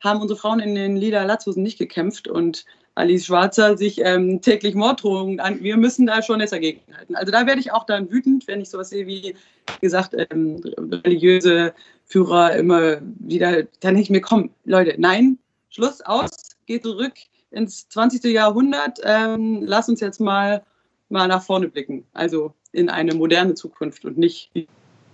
[0.00, 2.64] haben unsere Frauen in den Lila Latzhosen nicht gekämpft und
[2.96, 5.62] Alice Schwarzer sich ähm, täglich Morddrohungen an.
[5.62, 7.16] Wir müssen da schon jetzt dagegen halten.
[7.16, 9.34] Also da werde ich auch dann wütend, wenn ich sowas sehe wie,
[9.80, 10.60] gesagt, ähm,
[11.04, 15.38] religiöse Führer immer wieder, dann denke ich mir, komm, Leute, nein,
[15.70, 16.30] Schluss, aus,
[16.66, 17.14] geht zurück
[17.50, 18.24] ins 20.
[18.24, 20.62] Jahrhundert, ähm, lass uns jetzt mal,
[21.08, 22.04] mal nach vorne blicken.
[22.12, 24.50] Also in eine moderne Zukunft und nicht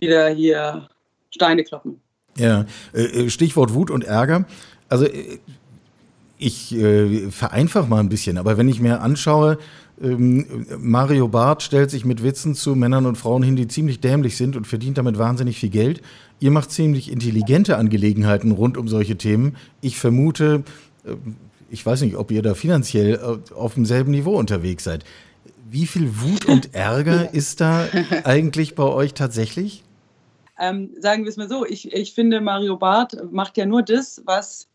[0.00, 0.88] wieder hier
[1.30, 2.00] Steine kloppen.
[2.36, 2.64] Ja,
[2.94, 4.46] äh, äh, Stichwort Wut und Ärger.
[4.88, 5.38] Also äh,
[6.40, 9.58] ich äh, vereinfache mal ein bisschen, aber wenn ich mir anschaue,
[10.02, 14.36] ähm, Mario Barth stellt sich mit Witzen zu Männern und Frauen hin, die ziemlich dämlich
[14.38, 16.00] sind und verdient damit wahnsinnig viel Geld.
[16.40, 19.56] Ihr macht ziemlich intelligente Angelegenheiten rund um solche Themen.
[19.82, 20.64] Ich vermute,
[21.04, 21.14] äh,
[21.68, 25.04] ich weiß nicht, ob ihr da finanziell äh, auf demselben Niveau unterwegs seid.
[25.68, 27.86] Wie viel Wut und Ärger ist da
[28.24, 29.84] eigentlich bei euch tatsächlich?
[30.58, 34.22] Ähm, sagen wir es mal so, ich, ich finde, Mario Barth macht ja nur das,
[34.24, 34.69] was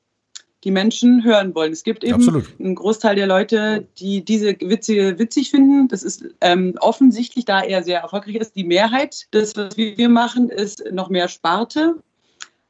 [0.65, 1.71] die Menschen hören wollen.
[1.71, 2.45] Es gibt eben Absolut.
[2.59, 5.87] einen Großteil der Leute, die diese Witze witzig finden.
[5.87, 8.55] Das ist ähm, offensichtlich, da er sehr erfolgreich ist.
[8.55, 11.95] Die Mehrheit des, was wir machen, ist noch mehr Sparte.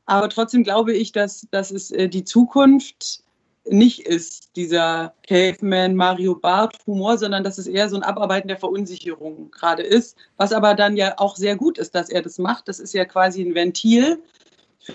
[0.05, 3.23] Aber trotzdem glaube ich, dass, dass es äh, die Zukunft
[3.67, 8.57] nicht ist, dieser Caveman Mario Barth Humor, sondern dass es eher so ein Abarbeiten der
[8.57, 12.67] Verunsicherung gerade ist, was aber dann ja auch sehr gut ist, dass er das macht.
[12.67, 14.21] Das ist ja quasi ein Ventil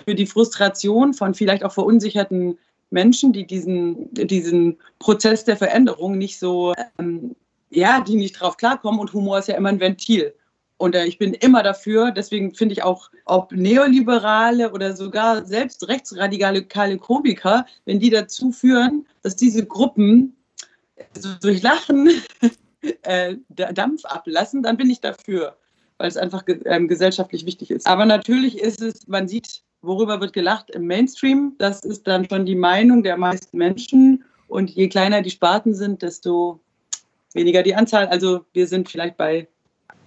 [0.05, 2.57] für die Frustration von vielleicht auch verunsicherten
[2.91, 7.35] Menschen, die diesen, diesen Prozess der Veränderung nicht so, ähm,
[7.69, 8.99] ja, die nicht drauf klarkommen.
[8.99, 10.33] Und Humor ist ja immer ein Ventil.
[10.77, 15.87] Und äh, ich bin immer dafür, deswegen finde ich auch, ob Neoliberale oder sogar selbst
[15.87, 16.63] rechtsradikale
[16.97, 20.35] Komiker, wenn die dazu führen, dass diese Gruppen
[21.15, 22.09] also durch Lachen
[23.03, 25.55] äh, Dampf ablassen, dann bin ich dafür,
[25.97, 27.87] weil es einfach ähm, gesellschaftlich wichtig ist.
[27.87, 31.55] Aber natürlich ist es, man sieht, worüber wird gelacht im Mainstream.
[31.57, 34.23] Das ist dann schon die Meinung der meisten Menschen.
[34.47, 36.59] Und je kleiner die Sparten sind, desto
[37.33, 38.07] weniger die Anzahl.
[38.07, 39.47] Also wir sind vielleicht bei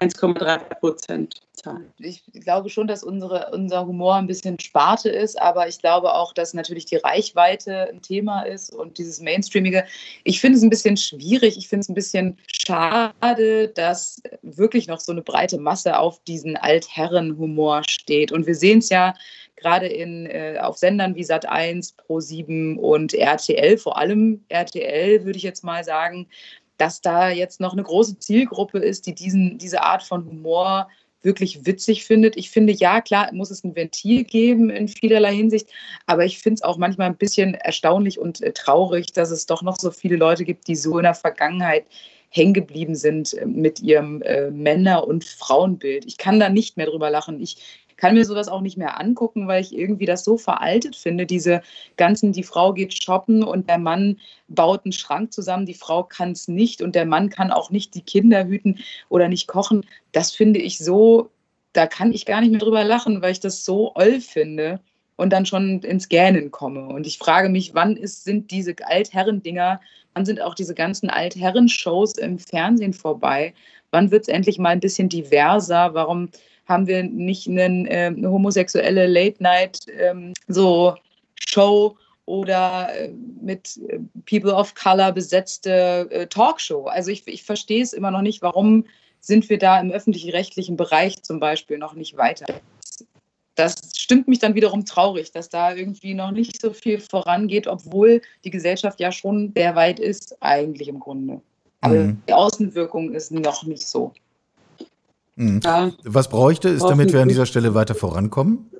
[0.00, 1.92] 1,3 Prozent Zahlen.
[1.98, 6.32] Ich glaube schon, dass unsere, unser Humor ein bisschen Sparte ist, aber ich glaube auch,
[6.32, 9.84] dass natürlich die Reichweite ein Thema ist und dieses Mainstreamige.
[10.24, 15.00] Ich finde es ein bisschen schwierig, ich finde es ein bisschen schade, dass wirklich noch
[15.00, 18.32] so eine breite Masse auf diesen Altherrenhumor steht.
[18.32, 19.14] Und wir sehen es ja
[19.56, 25.42] gerade in, äh, auf Sendern wie Sat1, Pro7 und RTL, vor allem RTL, würde ich
[25.42, 26.28] jetzt mal sagen,
[26.76, 30.88] dass da jetzt noch eine große Zielgruppe ist, die diesen, diese Art von Humor
[31.22, 32.36] wirklich witzig findet.
[32.36, 35.68] Ich finde, ja, klar, muss es ein Ventil geben in vielerlei Hinsicht,
[36.06, 39.62] aber ich finde es auch manchmal ein bisschen erstaunlich und äh, traurig, dass es doch
[39.62, 41.86] noch so viele Leute gibt, die so in der Vergangenheit
[42.28, 46.04] hängen geblieben sind äh, mit ihrem äh, Männer- und Frauenbild.
[46.04, 47.40] Ich kann da nicht mehr drüber lachen.
[47.40, 51.26] Ich kann mir sowas auch nicht mehr angucken, weil ich irgendwie das so veraltet finde.
[51.26, 51.62] Diese
[51.96, 56.32] ganzen, die Frau geht shoppen und der Mann baut einen Schrank zusammen, die Frau kann
[56.32, 58.78] es nicht und der Mann kann auch nicht die Kinder hüten
[59.08, 59.84] oder nicht kochen.
[60.12, 61.30] Das finde ich so,
[61.72, 64.80] da kann ich gar nicht mehr drüber lachen, weil ich das so oll finde
[65.16, 66.86] und dann schon ins Gähnen komme.
[66.86, 69.80] Und ich frage mich, wann ist, sind diese Altherren-Dinger,
[70.14, 73.54] wann sind auch diese ganzen Altherren-Shows im Fernsehen vorbei?
[73.90, 75.94] Wann wird es endlich mal ein bisschen diverser?
[75.94, 76.30] Warum
[76.66, 80.32] haben wir nicht einen, äh, eine homosexuelle Late-Night ähm,
[82.26, 86.86] oder äh, mit äh, People of Color besetzte äh, Talkshow.
[86.86, 88.84] Also ich, ich verstehe es immer noch nicht, warum
[89.20, 92.46] sind wir da im öffentlich-rechtlichen Bereich zum Beispiel noch nicht weiter.
[93.54, 98.20] Das stimmt mich dann wiederum traurig, dass da irgendwie noch nicht so viel vorangeht, obwohl
[98.44, 101.40] die Gesellschaft ja schon sehr weit ist, eigentlich im Grunde.
[101.80, 102.22] Aber mhm.
[102.28, 104.12] die Außenwirkung ist noch nicht so.
[105.36, 105.60] Mhm.
[105.64, 105.92] Ja.
[106.04, 108.70] Was bräuchte es, damit wir an dieser Stelle weiter vorankommen?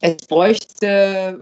[0.00, 1.40] Es bräuchte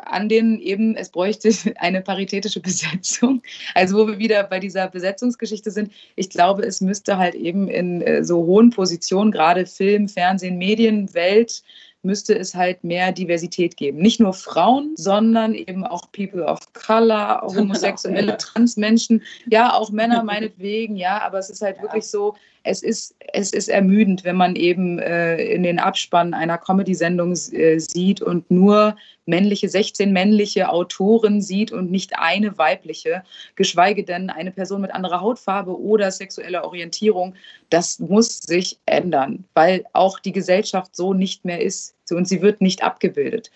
[0.00, 3.42] an den eben, es bräuchte eine paritätische Besetzung.
[3.74, 8.02] Also wo wir wieder bei dieser Besetzungsgeschichte sind, ich glaube, es müsste halt eben in
[8.02, 11.62] äh, so hohen Positionen, gerade Film, Fernsehen, Medien, Welt,
[12.02, 13.98] müsste es halt mehr Diversität geben.
[13.98, 20.96] Nicht nur Frauen, sondern eben auch People of Color, homosexuelle, Transmenschen, ja, auch Männer meinetwegen,
[20.96, 21.82] ja, aber es ist halt ja.
[21.82, 22.34] wirklich so,
[22.64, 27.78] es ist, es ist ermüdend, wenn man eben äh, in den Abspann einer Comedy-Sendung äh,
[27.78, 28.96] sieht und nur
[29.26, 33.22] männliche, 16 männliche Autoren sieht und nicht eine weibliche,
[33.56, 37.34] geschweige denn eine Person mit anderer Hautfarbe oder sexueller Orientierung.
[37.70, 42.60] Das muss sich ändern, weil auch die Gesellschaft so nicht mehr ist und sie wird
[42.60, 43.50] nicht abgebildet.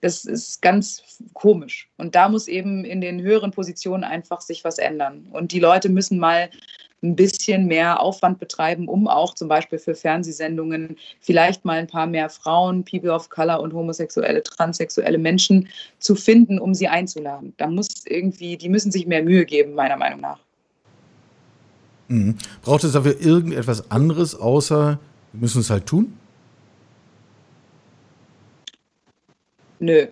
[0.00, 1.02] Das ist ganz
[1.34, 1.88] komisch.
[1.98, 5.26] Und da muss eben in den höheren Positionen einfach sich was ändern.
[5.30, 6.48] Und die Leute müssen mal
[7.02, 12.06] ein bisschen mehr Aufwand betreiben, um auch zum Beispiel für Fernsehsendungen vielleicht mal ein paar
[12.06, 17.54] mehr Frauen, People of Color und homosexuelle, transsexuelle Menschen zu finden, um sie einzuladen.
[17.56, 20.38] Da muss irgendwie, die müssen sich mehr Mühe geben, meiner Meinung nach.
[22.08, 22.36] Mhm.
[22.62, 24.98] Braucht es dafür irgendetwas anderes, außer
[25.32, 26.12] wir müssen es halt tun?
[29.78, 30.06] Nö.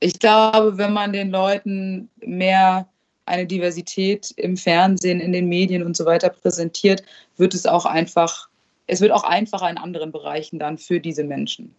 [0.00, 2.86] Ich glaube, wenn man den Leuten mehr
[3.26, 7.02] eine Diversität im Fernsehen, in den Medien und so weiter präsentiert,
[7.36, 8.48] wird es auch einfach,
[8.86, 11.74] es wird auch einfacher in anderen Bereichen dann für diese Menschen.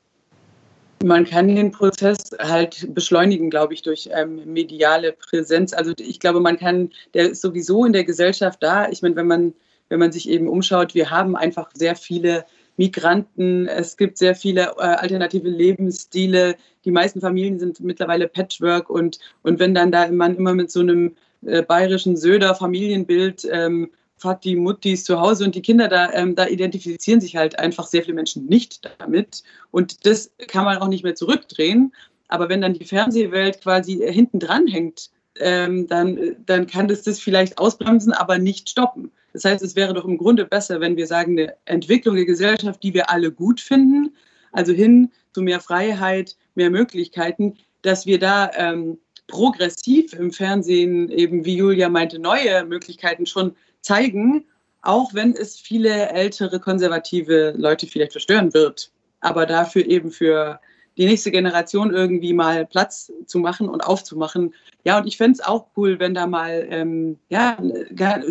[1.03, 5.73] Man kann den Prozess halt beschleunigen, glaube ich, durch ähm, mediale Präsenz.
[5.73, 8.89] Also ich glaube, man kann, der ist sowieso in der Gesellschaft da.
[8.89, 9.53] Ich meine, wenn man,
[9.89, 12.45] wenn man sich eben umschaut, wir haben einfach sehr viele
[12.77, 16.55] Migranten, es gibt sehr viele äh, alternative Lebensstile.
[16.83, 20.79] Die meisten Familien sind mittlerweile Patchwork und, und wenn dann da man immer mit so
[20.79, 26.35] einem äh, bayerischen Söder Familienbild ähm, Vati, Muttis zu Hause und die Kinder da, ähm,
[26.35, 29.43] da identifizieren sich halt einfach sehr viele Menschen nicht damit.
[29.71, 31.93] Und das kann man auch nicht mehr zurückdrehen.
[32.27, 37.19] Aber wenn dann die Fernsehwelt quasi hinten dran hängt, ähm, dann, dann kann das das
[37.19, 39.11] vielleicht ausbremsen, aber nicht stoppen.
[39.33, 42.81] Das heißt, es wäre doch im Grunde besser, wenn wir sagen, eine Entwicklung der Gesellschaft,
[42.81, 44.15] die wir alle gut finden,
[44.51, 48.97] also hin zu mehr Freiheit, mehr Möglichkeiten, dass wir da ähm,
[49.27, 54.45] progressiv im Fernsehen eben, wie Julia meinte, neue Möglichkeiten schon zeigen,
[54.81, 58.91] auch wenn es viele ältere konservative Leute vielleicht verstören wird.
[59.19, 60.59] Aber dafür eben für
[60.97, 64.53] die nächste Generation irgendwie mal Platz zu machen und aufzumachen.
[64.83, 67.57] Ja, und ich fände es auch cool, wenn da mal ähm, ja,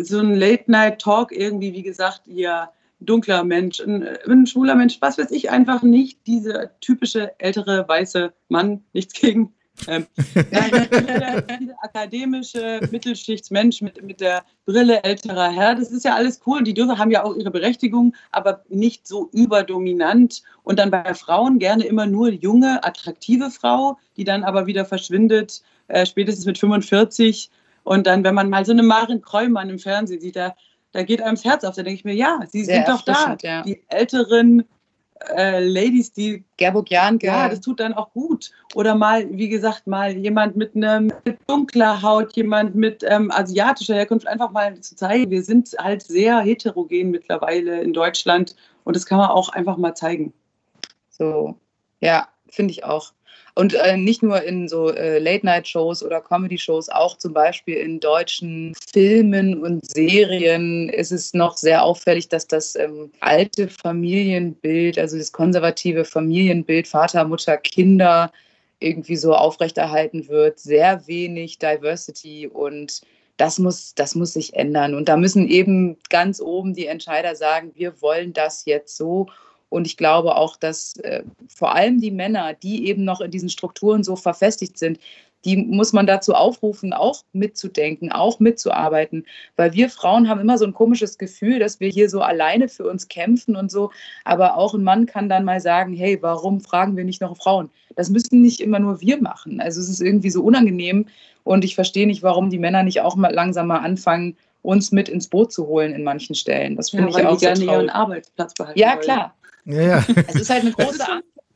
[0.01, 2.69] so ein Late-Night-Talk irgendwie, wie gesagt, hier
[2.99, 8.33] dunkler Mensch, ein, ein, schwuler Mensch, was weiß ich, einfach nicht diese typische ältere weiße
[8.49, 9.53] Mann, nichts gegen
[9.87, 10.07] Ähm,
[11.81, 16.63] akademische Mittelschichtsmensch mit, mit der Brille älterer Herr, das ist ja alles cool.
[16.63, 20.43] Die dürfen haben ja auch ihre Berechtigung, aber nicht so überdominant.
[20.63, 25.61] Und dann bei Frauen gerne immer nur junge, attraktive Frau, die dann aber wieder verschwindet,
[25.87, 27.49] äh, spätestens mit 45.
[27.83, 30.55] Und dann, wenn man mal so eine Marin Kreumann im Fernsehen sieht, da,
[30.91, 31.75] da geht einem das Herz auf.
[31.75, 33.37] Da denke ich mir, ja, sie Sehr sind doch da.
[33.41, 33.61] Ja.
[33.61, 34.65] Die älteren
[35.35, 36.43] äh, Ladies, die.
[36.57, 38.51] Gerburg Jan, Ja, das tut dann auch gut.
[38.75, 43.95] Oder mal, wie gesagt, mal jemand mit, einer mit dunkler Haut, jemand mit ähm, asiatischer
[43.95, 49.05] Herkunft, einfach mal zu zeigen, wir sind halt sehr heterogen mittlerweile in Deutschland und das
[49.05, 50.33] kann man auch einfach mal zeigen.
[51.09, 51.55] So,
[51.99, 53.13] ja, finde ich auch.
[53.57, 58.75] Und äh, nicht nur in so äh, Late-Night-Shows oder Comedy-Shows, auch zum Beispiel in deutschen
[58.93, 65.31] Filmen und Serien ist es noch sehr auffällig, dass das ähm, alte Familienbild, also das
[65.31, 68.31] konservative Familienbild, Vater, Mutter, Kinder,
[68.79, 70.59] irgendwie so aufrechterhalten wird.
[70.59, 73.01] Sehr wenig Diversity und
[73.37, 74.93] das muss, das muss sich ändern.
[74.93, 79.25] Und da müssen eben ganz oben die Entscheider sagen, wir wollen das jetzt so
[79.69, 83.49] und ich glaube auch, dass äh, vor allem die Männer, die eben noch in diesen
[83.49, 84.99] Strukturen so verfestigt sind,
[85.45, 89.25] die muss man dazu aufrufen, auch mitzudenken, auch mitzuarbeiten.
[89.55, 92.85] Weil wir Frauen haben immer so ein komisches Gefühl, dass wir hier so alleine für
[92.85, 93.91] uns kämpfen und so.
[94.25, 97.69] Aber auch ein Mann kann dann mal sagen, hey, warum fragen wir nicht noch Frauen?
[97.95, 99.61] Das müssen nicht immer nur wir machen.
[99.61, 101.05] Also es ist irgendwie so unangenehm.
[101.43, 105.07] Und ich verstehe nicht, warum die Männer nicht auch mal langsam mal anfangen, uns mit
[105.07, 106.75] ins Boot zu holen in manchen Stellen.
[106.75, 108.77] Das finde ja, ich auch die gerne ihren Arbeitsplatz behalten.
[108.77, 109.33] Ja, klar.
[109.67, 110.05] Ja, ja.
[110.27, 111.03] Es ist halt eine große.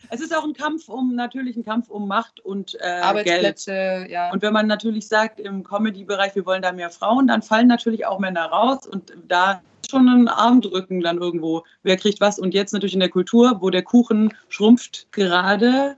[0.10, 4.12] Es ist auch ein Kampf um natürlich ein Kampf um Macht und äh, Arbeitsplätze, Geld.
[4.12, 4.32] ja.
[4.32, 8.06] Und wenn man natürlich sagt im Comedy-Bereich, wir wollen da mehr Frauen, dann fallen natürlich
[8.06, 11.64] auch Männer raus und da ist schon ein Armdrücken dann irgendwo.
[11.84, 12.40] Wer kriegt was?
[12.40, 15.96] Und jetzt natürlich in der Kultur, wo der Kuchen schrumpft gerade.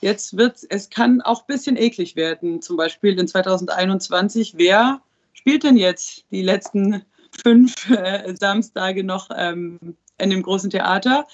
[0.00, 2.62] Jetzt wird es kann auch ein bisschen eklig werden.
[2.62, 4.54] Zum Beispiel in 2021.
[4.56, 5.02] Wer
[5.34, 7.02] spielt denn jetzt die letzten
[7.42, 11.26] fünf äh, Samstage noch ähm, in dem großen Theater.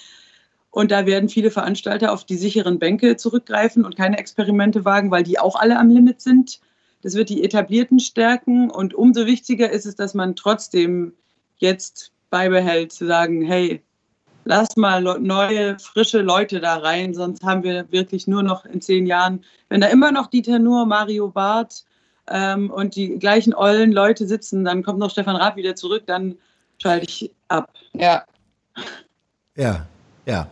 [0.71, 5.23] Und da werden viele Veranstalter auf die sicheren Bänke zurückgreifen und keine Experimente wagen, weil
[5.23, 6.59] die auch alle am Limit sind.
[7.01, 8.69] Das wird die etablierten stärken.
[8.69, 11.13] Und umso wichtiger ist es, dass man trotzdem
[11.57, 13.81] jetzt beibehält, zu sagen, hey,
[14.47, 19.05] lass mal neue, frische Leute da rein, sonst haben wir wirklich nur noch in zehn
[19.05, 21.85] Jahren, wenn da immer noch Dieter Nuhr, Mario Barth
[22.29, 26.37] ähm, und die gleichen ollen Leute sitzen, dann kommt noch Stefan Raab wieder zurück, dann
[26.77, 27.71] schalte ich ab.
[27.93, 28.23] Ja,
[29.55, 29.87] ja,
[30.25, 30.49] ja.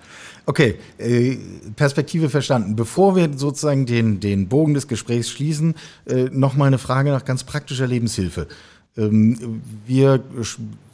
[0.47, 1.37] Okay, äh,
[1.75, 2.75] Perspektive verstanden.
[2.75, 7.25] Bevor wir sozusagen den, den Bogen des Gesprächs schließen, äh, noch mal eine Frage nach
[7.25, 8.47] ganz praktischer Lebenshilfe.
[8.95, 10.23] Ähm, wir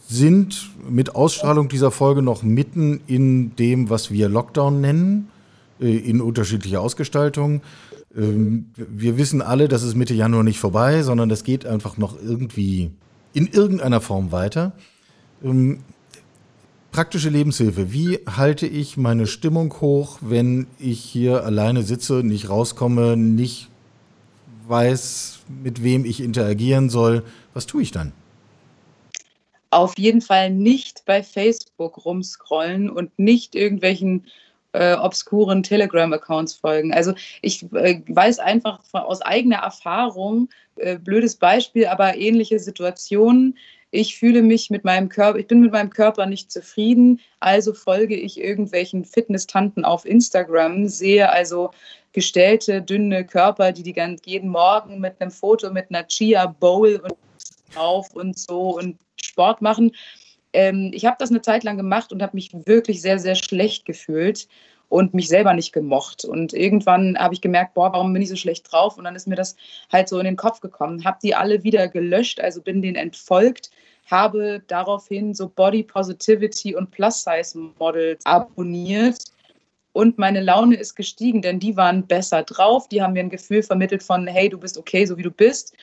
[0.08, 5.30] sind mit Ausstrahlung dieser Folge noch mitten in dem, was wir Lockdown nennen,
[5.80, 7.62] äh, in unterschiedlicher Ausgestaltung.
[8.16, 12.16] Ähm, wir wissen alle, dass es Mitte Januar nicht vorbei, sondern das geht einfach noch
[12.22, 12.92] irgendwie
[13.34, 14.74] in irgendeiner Form weiter.
[16.92, 17.94] Praktische Lebenshilfe.
[17.94, 23.70] Wie halte ich meine Stimmung hoch, wenn ich hier alleine sitze, nicht rauskomme, nicht
[24.68, 27.24] weiß, mit wem ich interagieren soll?
[27.54, 28.12] Was tue ich dann?
[29.70, 34.26] Auf jeden Fall nicht bei Facebook rumscrollen und nicht irgendwelchen
[34.74, 36.94] äh, obskuren Telegram-Accounts folgen.
[36.94, 43.58] Also ich äh, weiß einfach aus eigener Erfahrung, äh, blödes Beispiel, aber ähnliche Situationen,
[43.92, 48.16] ich fühle mich mit meinem Körper, ich bin mit meinem Körper nicht zufrieden, also folge
[48.16, 51.72] ich irgendwelchen Fitness-Tanten auf Instagram, sehe also
[52.14, 57.02] gestellte, dünne Körper, die, die ganz, jeden Morgen mit einem Foto mit einer Chia Bowl
[57.04, 57.16] und
[57.74, 59.92] drauf und so und Sport machen.
[60.54, 63.86] Ähm, ich habe das eine Zeit lang gemacht und habe mich wirklich sehr, sehr schlecht
[63.86, 64.48] gefühlt
[64.92, 66.26] und mich selber nicht gemocht.
[66.26, 68.98] Und irgendwann habe ich gemerkt, boah, warum bin ich so schlecht drauf?
[68.98, 69.56] Und dann ist mir das
[69.90, 71.06] halt so in den Kopf gekommen.
[71.06, 73.72] Habe die alle wieder gelöscht, also bin denen entfolgt,
[74.08, 79.24] habe daraufhin so Body Positivity und Plus-Size-Models abonniert.
[79.94, 82.90] Und meine Laune ist gestiegen, denn die waren besser drauf.
[82.90, 85.74] Die haben mir ein Gefühl vermittelt von, hey, du bist okay, so wie du bist.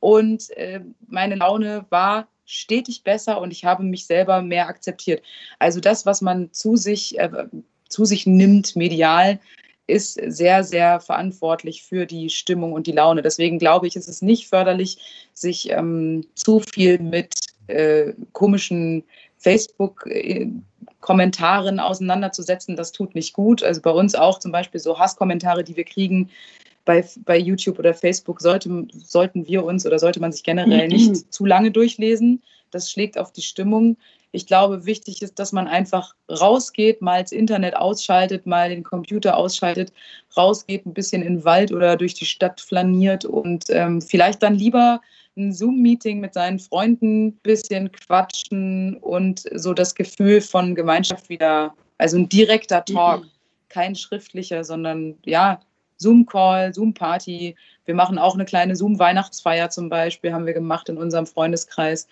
[0.00, 5.22] Und äh, meine Laune war stetig besser und ich habe mich selber mehr akzeptiert.
[5.60, 7.46] Also das, was man zu sich äh,
[7.88, 9.40] zu sich nimmt, medial,
[9.88, 13.22] ist sehr, sehr verantwortlich für die Stimmung und die Laune.
[13.22, 14.98] Deswegen glaube ich, ist es nicht förderlich,
[15.32, 17.34] sich ähm, zu viel mit
[17.68, 19.04] äh, komischen
[19.38, 22.76] Facebook-Kommentaren auseinanderzusetzen.
[22.76, 23.62] Das tut nicht gut.
[23.62, 26.28] Also bei uns auch zum Beispiel so Hasskommentare, die wir kriegen
[26.84, 31.32] bei, bei YouTube oder Facebook, sollte, sollten wir uns oder sollte man sich generell nicht
[31.32, 32.42] zu lange durchlesen.
[32.70, 33.96] Das schlägt auf die Stimmung
[34.32, 39.36] Ich glaube, wichtig ist, dass man einfach rausgeht, mal das Internet ausschaltet, mal den Computer
[39.36, 39.92] ausschaltet,
[40.36, 44.54] rausgeht, ein bisschen in den Wald oder durch die Stadt flaniert und ähm, vielleicht dann
[44.54, 45.00] lieber
[45.38, 51.74] ein Zoom-Meeting mit seinen Freunden, ein bisschen quatschen und so das Gefühl von Gemeinschaft wieder,
[51.96, 53.30] also ein direkter Talk, mhm.
[53.68, 55.60] kein schriftlicher, sondern ja,
[55.98, 57.56] Zoom-Call, Zoom-Party.
[57.84, 62.06] Wir machen auch eine kleine Zoom-Weihnachtsfeier zum Beispiel, haben wir gemacht in unserem Freundeskreis.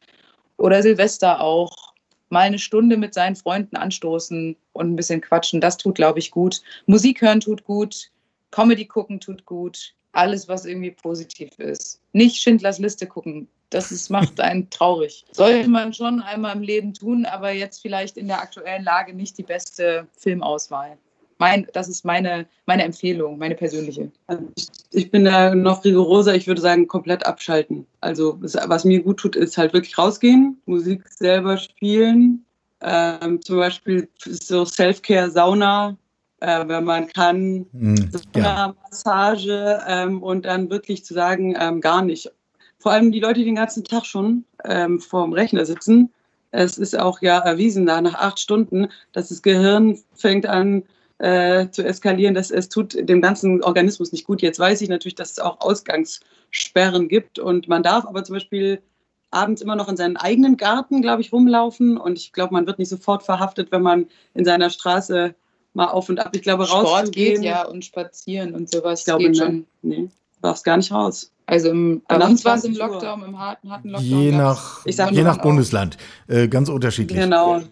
[0.59, 1.95] Oder Silvester auch.
[2.29, 5.61] Mal eine Stunde mit seinen Freunden anstoßen und ein bisschen quatschen.
[5.61, 6.61] Das tut, glaube ich, gut.
[6.87, 8.11] Musik hören tut gut.
[8.51, 9.95] Comedy gucken tut gut.
[10.13, 12.01] Alles, was irgendwie positiv ist.
[12.13, 13.49] Nicht Schindlers Liste gucken.
[13.71, 15.25] Das ist, macht einen traurig.
[15.33, 19.39] Sollte man schon einmal im Leben tun, aber jetzt vielleicht in der aktuellen Lage nicht
[19.39, 20.99] die beste Filmauswahl
[21.39, 24.11] mein, das ist meine, meine Empfehlung, meine persönliche.
[24.57, 26.35] Ich, ich, bin da noch rigoroser.
[26.35, 27.87] Ich würde sagen, komplett abschalten.
[28.01, 32.45] Also, was mir gut tut, ist halt wirklich rausgehen, Musik selber spielen.
[32.81, 35.97] Ähm, zum Beispiel so Self-Care, Sauna,
[36.41, 42.03] äh, wenn man kann, mhm, Sauna, Massage ähm, und dann wirklich zu sagen, ähm, gar
[42.03, 42.31] nicht.
[42.79, 46.13] Vor allem die Leute, die den ganzen Tag schon ähm, vorm Rechner sitzen.
[46.51, 50.85] Es ist auch ja erwiesen, da nach acht Stunden, dass das Gehirn fängt an,
[51.19, 54.43] äh, zu eskalieren, dass es tut dem ganzen Organismus nicht gut.
[54.43, 58.83] Jetzt weiß ich natürlich, dass es auch Ausgangssperren gibt und man darf aber zum Beispiel
[59.31, 62.79] abends immer noch in seinen eigenen Garten, glaube ich, rumlaufen und ich glaube, man wird
[62.79, 65.35] nicht sofort verhaftet, wenn man in seiner Straße
[65.75, 66.31] mal auf und ab.
[66.35, 66.89] Ich glaube, raus.
[66.89, 69.01] Sport geht ja und spazieren und sowas.
[69.01, 69.67] Ich glaube, geht ne, schon.
[69.83, 71.33] Nee, du darfst gar nicht raus.
[71.47, 74.09] Also im, bei uns war es im Lockdown, im harten, harten Lockdown.
[74.09, 75.97] Je nach, je nach Bundesland.
[76.27, 77.21] Äh, ganz unterschiedlich.
[77.21, 77.63] Genau.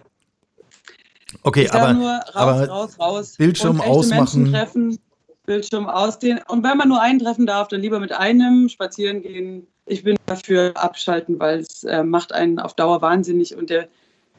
[1.42, 3.34] Okay, ich aber, nur raus, aber raus, raus.
[3.36, 4.52] Bildschirm ausmachen.
[4.52, 4.98] Treffen,
[5.46, 6.40] Bildschirm ausdehnen.
[6.48, 9.66] Und wenn man nur einen treffen darf, dann lieber mit einem spazieren gehen.
[9.86, 13.54] Ich bin dafür abschalten, weil es äh, macht einen auf Dauer wahnsinnig.
[13.54, 13.88] Und der,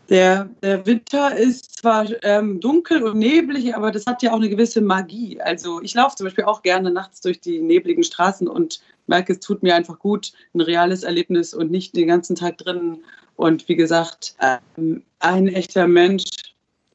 [0.09, 4.49] der, der Winter ist zwar ähm, dunkel und neblig, aber das hat ja auch eine
[4.49, 5.39] gewisse Magie.
[5.41, 9.39] Also ich laufe zum Beispiel auch gerne nachts durch die nebligen Straßen und merke, es
[9.39, 13.03] tut mir einfach gut, ein reales Erlebnis und nicht den ganzen Tag drin.
[13.35, 16.23] Und wie gesagt, ähm, ein echter Mensch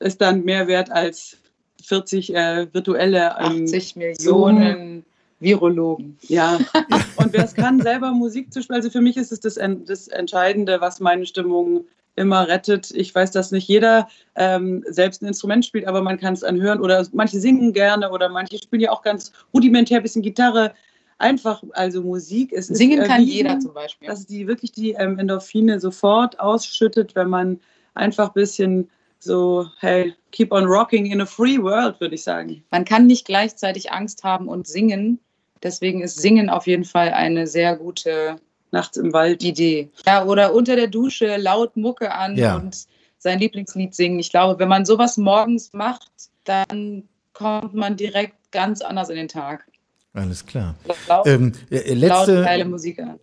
[0.00, 1.36] ist dann mehr wert als
[1.84, 3.36] 40 äh, virtuelle.
[3.38, 5.04] Ähm, 80 Millionen
[5.40, 6.18] Virologen.
[6.28, 6.58] Ja,
[7.16, 8.76] und wer es kann, selber Musik zu spielen.
[8.76, 11.84] Also für mich ist es das, das Entscheidende, was meine Stimmung
[12.16, 12.90] immer rettet.
[12.90, 16.80] Ich weiß, dass nicht jeder ähm, selbst ein Instrument spielt, aber man kann es anhören
[16.80, 20.74] oder manche singen gerne oder manche spielen ja auch ganz rudimentär ein bisschen Gitarre.
[21.18, 22.74] Einfach, also Musik ist.
[22.74, 24.08] Singen ist, kann jeder zum Beispiel.
[24.08, 27.60] Dass die wirklich die ähm, Endorphine sofort ausschüttet, wenn man
[27.94, 28.90] einfach ein bisschen
[29.20, 32.64] so, hey, keep on rocking in a free world, würde ich sagen.
[32.70, 35.20] Man kann nicht gleichzeitig Angst haben und singen.
[35.62, 38.36] Deswegen ist Singen auf jeden Fall eine sehr gute
[38.72, 39.90] Nachts im Wald Idee.
[40.06, 42.56] Ja, oder unter der Dusche laut Mucke an ja.
[42.56, 42.86] und
[43.18, 44.18] sein Lieblingslied singen.
[44.18, 46.10] Ich glaube, wenn man sowas morgens macht,
[46.44, 49.66] dann kommt man direkt ganz anders in den Tag.
[50.12, 50.74] Alles klar.
[51.06, 52.44] Laut, ähm, äh, letzte,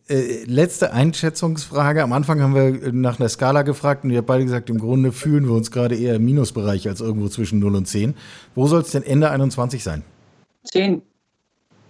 [0.07, 2.01] äh, letzte Einschätzungsfrage.
[2.01, 5.11] Am Anfang haben wir nach einer Skala gefragt und ihr habt beide gesagt, im Grunde
[5.11, 8.15] fühlen wir uns gerade eher im Minusbereich als irgendwo zwischen 0 und 10.
[8.55, 10.03] Wo soll es denn Ende 21 sein?
[10.63, 11.01] 10.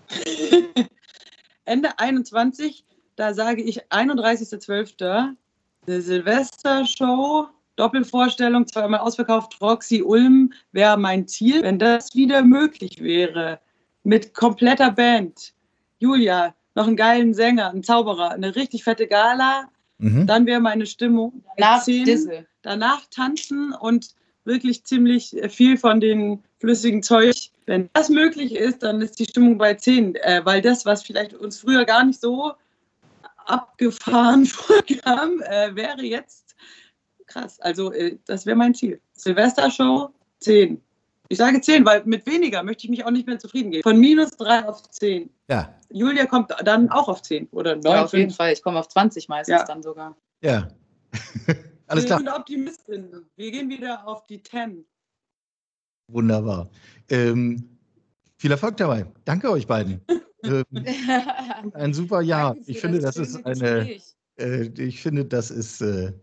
[1.66, 2.84] Ende 21,
[3.16, 5.36] da sage ich 31.12.
[5.86, 11.62] Eine Silvestershow, Doppelvorstellung, zweimal ausverkauft, Roxy Ulm wäre mein Ziel.
[11.62, 13.60] Wenn das wieder möglich wäre,
[14.08, 15.54] mit kompletter Band.
[16.00, 19.70] Julia, noch einen geilen Sänger, einen Zauberer, eine richtig fette Gala.
[19.98, 20.26] Mhm.
[20.26, 21.44] Dann wäre meine Stimmung.
[21.58, 21.86] Danach,
[22.62, 27.36] danach tanzen und wirklich ziemlich viel von den flüssigen Zeug.
[27.66, 31.34] Wenn das möglich ist, dann ist die Stimmung bei 10, äh, weil das, was vielleicht
[31.34, 32.54] uns früher gar nicht so
[33.46, 36.56] abgefahren vorkam, äh, wäre jetzt
[37.26, 37.60] krass.
[37.60, 39.02] Also äh, das wäre mein Ziel.
[39.16, 40.82] Silvestershow 10.
[41.30, 43.84] Ich sage 10, weil mit weniger möchte ich mich auch nicht mehr zufrieden geben.
[43.84, 45.30] Von minus 3 auf 10.
[45.50, 45.76] Ja.
[45.90, 47.84] Julia kommt dann auch auf 10 oder 9.
[47.84, 48.54] Ja, auf jeden Fall.
[48.54, 49.66] Ich komme auf 20 meistens ja.
[49.66, 50.16] dann sogar.
[50.42, 50.70] Ja.
[51.88, 52.20] Alles klar.
[52.20, 53.26] Ich bin Optimistin.
[53.36, 54.86] Wir gehen wieder auf die 10.
[56.10, 56.70] Wunderbar.
[57.10, 57.78] Ähm,
[58.38, 59.06] viel Erfolg dabei.
[59.26, 60.02] Danke euch beiden.
[60.44, 60.64] ähm,
[61.74, 62.56] ein super Jahr.
[62.66, 64.00] Ich finde, das, das ist eine.
[64.40, 66.14] Äh, ich finde, das ist äh,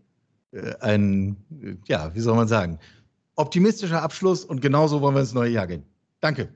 [0.51, 2.79] äh ein, äh, ja, wie soll man sagen,
[3.35, 5.83] optimistischer Abschluss und genauso wollen wir ins neue Jahr gehen.
[6.19, 6.49] Danke.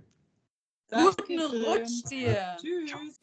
[0.91, 2.57] Guten Rutsch dir.
[2.59, 3.19] Tschüss.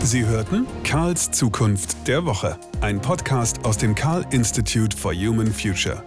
[0.00, 6.02] Sie hörten Karls Zukunft der Woche, ein Podcast aus dem Karl Institute for Human Future.